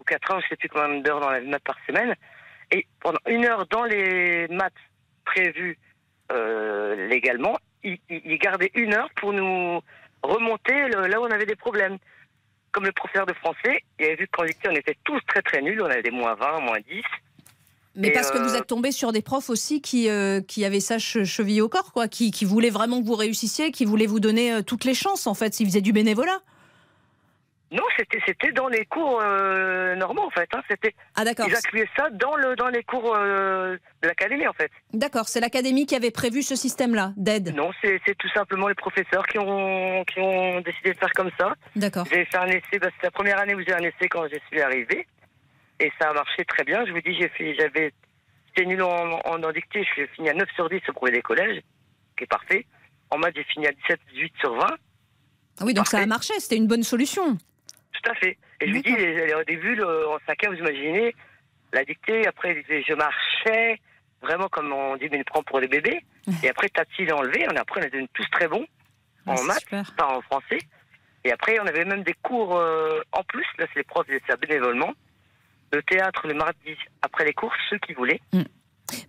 ou 0.00 0.04
quatre 0.04 0.30
heures, 0.32 0.40
je 0.40 0.48
sais 0.48 0.56
plus 0.56 0.70
combien 0.70 1.00
d'heures 1.00 1.20
dans 1.20 1.28
la 1.28 1.42
maths 1.42 1.62
par 1.64 1.76
semaine. 1.86 2.14
Et 2.70 2.86
pendant 3.00 3.18
une 3.28 3.44
heure 3.44 3.66
dans 3.66 3.84
les 3.84 4.48
maths 4.48 4.72
prévues 5.26 5.78
euh, 6.32 7.06
légalement, 7.08 7.58
il, 7.84 7.98
il- 8.08 8.22
il 8.24 8.38
gardait 8.38 8.70
une 8.74 8.94
heure 8.94 9.10
pour 9.16 9.34
nous 9.34 9.80
remonter 10.22 10.88
le- 10.88 11.08
là 11.08 11.20
où 11.20 11.24
on 11.24 11.30
avait 11.30 11.44
des 11.46 11.56
problèmes. 11.56 11.98
Comme 12.76 12.84
le 12.84 12.92
professeur 12.92 13.24
de 13.24 13.32
français, 13.32 13.80
il 13.98 14.04
avait 14.04 14.16
vu 14.16 14.26
que 14.26 14.32
quand 14.36 14.44
j'étais, 14.46 14.68
on 14.68 14.72
était 14.76 14.96
tous 15.02 15.18
très 15.26 15.40
très 15.40 15.62
nuls, 15.62 15.80
on 15.80 15.86
avait 15.86 16.02
des 16.02 16.10
moins 16.10 16.34
20, 16.34 16.60
moins 16.60 16.76
10. 16.86 17.02
Mais 17.94 18.08
Et, 18.08 18.12
parce 18.12 18.30
que 18.30 18.36
vous 18.36 18.54
euh, 18.54 18.58
êtes 18.58 18.66
tombé 18.66 18.92
sur 18.92 19.12
des 19.12 19.22
profs 19.22 19.48
aussi 19.48 19.80
qui, 19.80 20.10
euh, 20.10 20.42
qui 20.42 20.62
avaient 20.66 20.80
ça 20.80 20.98
che- 20.98 21.24
chevillé 21.24 21.62
au 21.62 21.70
corps, 21.70 21.90
quoi, 21.94 22.06
qui, 22.06 22.30
qui 22.30 22.44
voulaient 22.44 22.68
vraiment 22.68 23.00
que 23.00 23.06
vous 23.06 23.14
réussissiez, 23.14 23.70
qui 23.72 23.86
voulaient 23.86 24.04
vous 24.04 24.20
donner 24.20 24.52
euh, 24.52 24.60
toutes 24.60 24.84
les 24.84 24.92
chances, 24.92 25.26
en 25.26 25.32
fait, 25.32 25.58
ils 25.58 25.64
faisaient 25.66 25.80
du 25.80 25.94
bénévolat. 25.94 26.38
Non, 27.72 27.82
c'était 27.96 28.20
c'était 28.24 28.52
dans 28.52 28.68
les 28.68 28.84
cours 28.86 29.20
euh, 29.20 29.96
normaux 29.96 30.22
en 30.22 30.30
fait. 30.30 30.48
Hein. 30.54 30.62
C'était 30.70 30.94
Ah 31.16 31.24
d'accord. 31.24 31.46
ils 31.48 31.54
incluaient 31.56 31.88
ça 31.96 32.08
dans 32.10 32.36
le 32.36 32.54
dans 32.54 32.68
les 32.68 32.84
cours 32.84 33.14
euh, 33.16 33.76
de 34.02 34.06
l'académie 34.08 34.46
en 34.46 34.52
fait. 34.52 34.70
D'accord, 34.92 35.26
c'est 35.28 35.40
l'académie 35.40 35.84
qui 35.84 35.96
avait 35.96 36.12
prévu 36.12 36.42
ce 36.42 36.54
système-là 36.54 37.12
d'aide. 37.16 37.54
Non, 37.56 37.70
c'est 37.82 38.00
tout 38.18 38.28
simplement 38.28 38.68
les 38.68 38.76
professeurs 38.76 39.26
qui 39.26 39.38
ont 39.40 40.04
qui 40.04 40.20
ont 40.20 40.60
décidé 40.60 40.92
de 40.92 40.98
faire 40.98 41.12
comme 41.12 41.30
ça. 41.38 41.54
D'accord. 41.74 42.06
J'ai 42.12 42.24
fait 42.26 42.38
un 42.38 42.46
essai, 42.46 42.78
bah, 42.80 42.88
c'est 43.00 43.06
la 43.06 43.10
première 43.10 43.40
année 43.40 43.54
où 43.56 43.60
j'ai 43.60 43.74
un 43.74 43.82
essai 43.82 44.08
quand 44.08 44.28
je 44.28 44.38
suis 44.48 44.60
arrivé 44.60 45.06
et 45.80 45.92
ça 46.00 46.10
a 46.10 46.12
marché 46.12 46.44
très 46.44 46.62
bien. 46.62 46.86
Je 46.86 46.92
vous 46.92 47.00
dis, 47.00 47.14
j'ai 47.20 47.28
fait 47.30 47.54
j'avais 47.58 47.92
j'étais 48.46 48.64
nul 48.68 48.80
en, 48.82 49.18
en, 49.24 49.42
en 49.42 49.52
dictée, 49.52 49.82
je 49.82 49.90
suis 50.02 50.06
fini 50.14 50.30
à 50.30 50.34
9 50.34 50.48
sur 50.54 50.68
10 50.70 50.80
au 50.88 50.92
brevet 50.92 51.16
des 51.16 51.22
collèges, 51.22 51.60
qui 52.16 52.24
est 52.24 52.28
parfait. 52.28 52.64
En 53.10 53.18
maths, 53.18 53.34
j'ai 53.34 53.44
fini 53.44 53.66
à 53.66 53.72
17 53.72 54.00
18 54.14 54.32
sur 54.40 54.54
20. 54.54 54.66
Ah 55.58 55.64
oui, 55.64 55.74
donc 55.74 55.88
ça 55.88 55.98
a 55.98 56.06
marché, 56.06 56.32
c'était 56.38 56.56
une 56.56 56.66
bonne 56.68 56.82
solution. 56.84 57.38
Tout 58.02 58.10
à 58.10 58.14
fait. 58.14 58.36
Et 58.60 58.66
je 58.68 58.72
lui 58.72 58.82
dis, 58.82 58.94
au 59.34 59.44
début, 59.44 59.74
le- 59.74 60.08
en 60.08 60.18
cinquième, 60.26 60.52
vous 60.54 60.58
imaginez, 60.60 61.14
la 61.72 61.84
dictée, 61.84 62.26
après, 62.26 62.62
je 62.68 62.94
marchais, 62.94 63.80
vraiment 64.22 64.48
comme 64.48 64.72
on 64.72 64.96
dit, 64.96 65.08
mais 65.10 65.18
il 65.18 65.24
prend 65.24 65.42
pour 65.42 65.60
des 65.60 65.68
bébés. 65.68 66.04
Et 66.42 66.48
après, 66.48 66.68
Tati, 66.68 67.02
il 67.02 67.10
a 67.12 67.16
enlevé. 67.16 67.46
On, 67.50 67.56
après, 67.56 67.80
on 67.80 67.84
devenus 67.88 68.08
tous 68.14 68.28
très 68.30 68.48
bons 68.48 68.66
Ah, 69.26 69.32
en 69.32 69.36
c'est 69.36 69.44
maths, 69.46 69.60
super. 69.60 69.94
pas 69.96 70.06
en 70.16 70.20
français. 70.22 70.58
Et 71.24 71.32
après, 71.32 71.58
on 71.60 71.66
avait 71.66 71.84
même 71.84 72.02
des 72.04 72.14
cours 72.22 72.56
euh, 72.56 73.00
en 73.12 73.22
plus. 73.24 73.46
Là, 73.58 73.66
c'est 73.72 73.80
les 73.80 73.84
profs 73.84 74.06
faisaient 74.06 74.22
ça 74.28 74.36
bénévolement. 74.36 74.92
Le 75.72 75.82
théâtre 75.82 76.26
le 76.28 76.34
mardi 76.34 76.76
après 77.02 77.24
les 77.24 77.32
cours, 77.32 77.52
ceux 77.68 77.78
qui 77.78 77.92
voulaient. 77.94 78.20
Bah, 78.32 78.40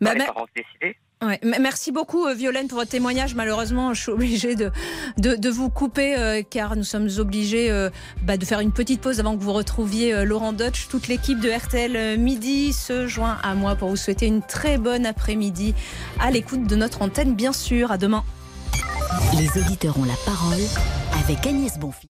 Pas 0.01 0.13
les 0.13 0.19
mais- 0.19 0.25
parents 0.25 0.47
décidaient. 0.55 0.97
Merci 1.43 1.91
beaucoup, 1.91 2.25
euh, 2.25 2.33
Violaine, 2.33 2.67
pour 2.67 2.77
votre 2.77 2.91
témoignage. 2.91 3.33
Malheureusement, 3.33 3.93
je 3.93 4.01
suis 4.01 4.11
obligée 4.11 4.55
de, 4.55 5.49
vous 5.49 5.69
couper 5.69 6.15
euh, 6.15 6.43
car 6.47 6.75
nous 6.75 6.83
sommes 6.83 7.09
obligés 7.17 7.71
euh, 7.71 7.89
bah, 8.23 8.37
de 8.37 8.45
faire 8.45 8.59
une 8.59 8.71
petite 8.71 9.01
pause 9.01 9.19
avant 9.19 9.35
que 9.35 9.41
vous 9.41 9.53
retrouviez 9.53 10.25
Laurent 10.25 10.53
Dutch. 10.53 10.87
Toute 10.89 11.07
l'équipe 11.07 11.39
de 11.39 11.49
RTL 11.49 12.19
Midi 12.19 12.71
se 12.71 13.07
joint 13.07 13.37
à 13.41 13.55
moi 13.55 13.75
pour 13.75 13.89
vous 13.89 13.95
souhaiter 13.95 14.27
une 14.27 14.41
très 14.41 14.77
bonne 14.77 15.05
après-midi 15.05 15.73
à 16.19 16.29
l'écoute 16.29 16.67
de 16.67 16.75
notre 16.75 17.01
antenne, 17.01 17.33
bien 17.33 17.53
sûr. 17.53 17.91
À 17.91 17.97
demain. 17.97 18.23
Les 19.37 19.61
auditeurs 19.61 19.97
ont 19.97 20.05
la 20.05 20.15
parole 20.25 20.61
avec 21.23 21.45
Agnès 21.47 21.79
Bonfils. 21.79 22.09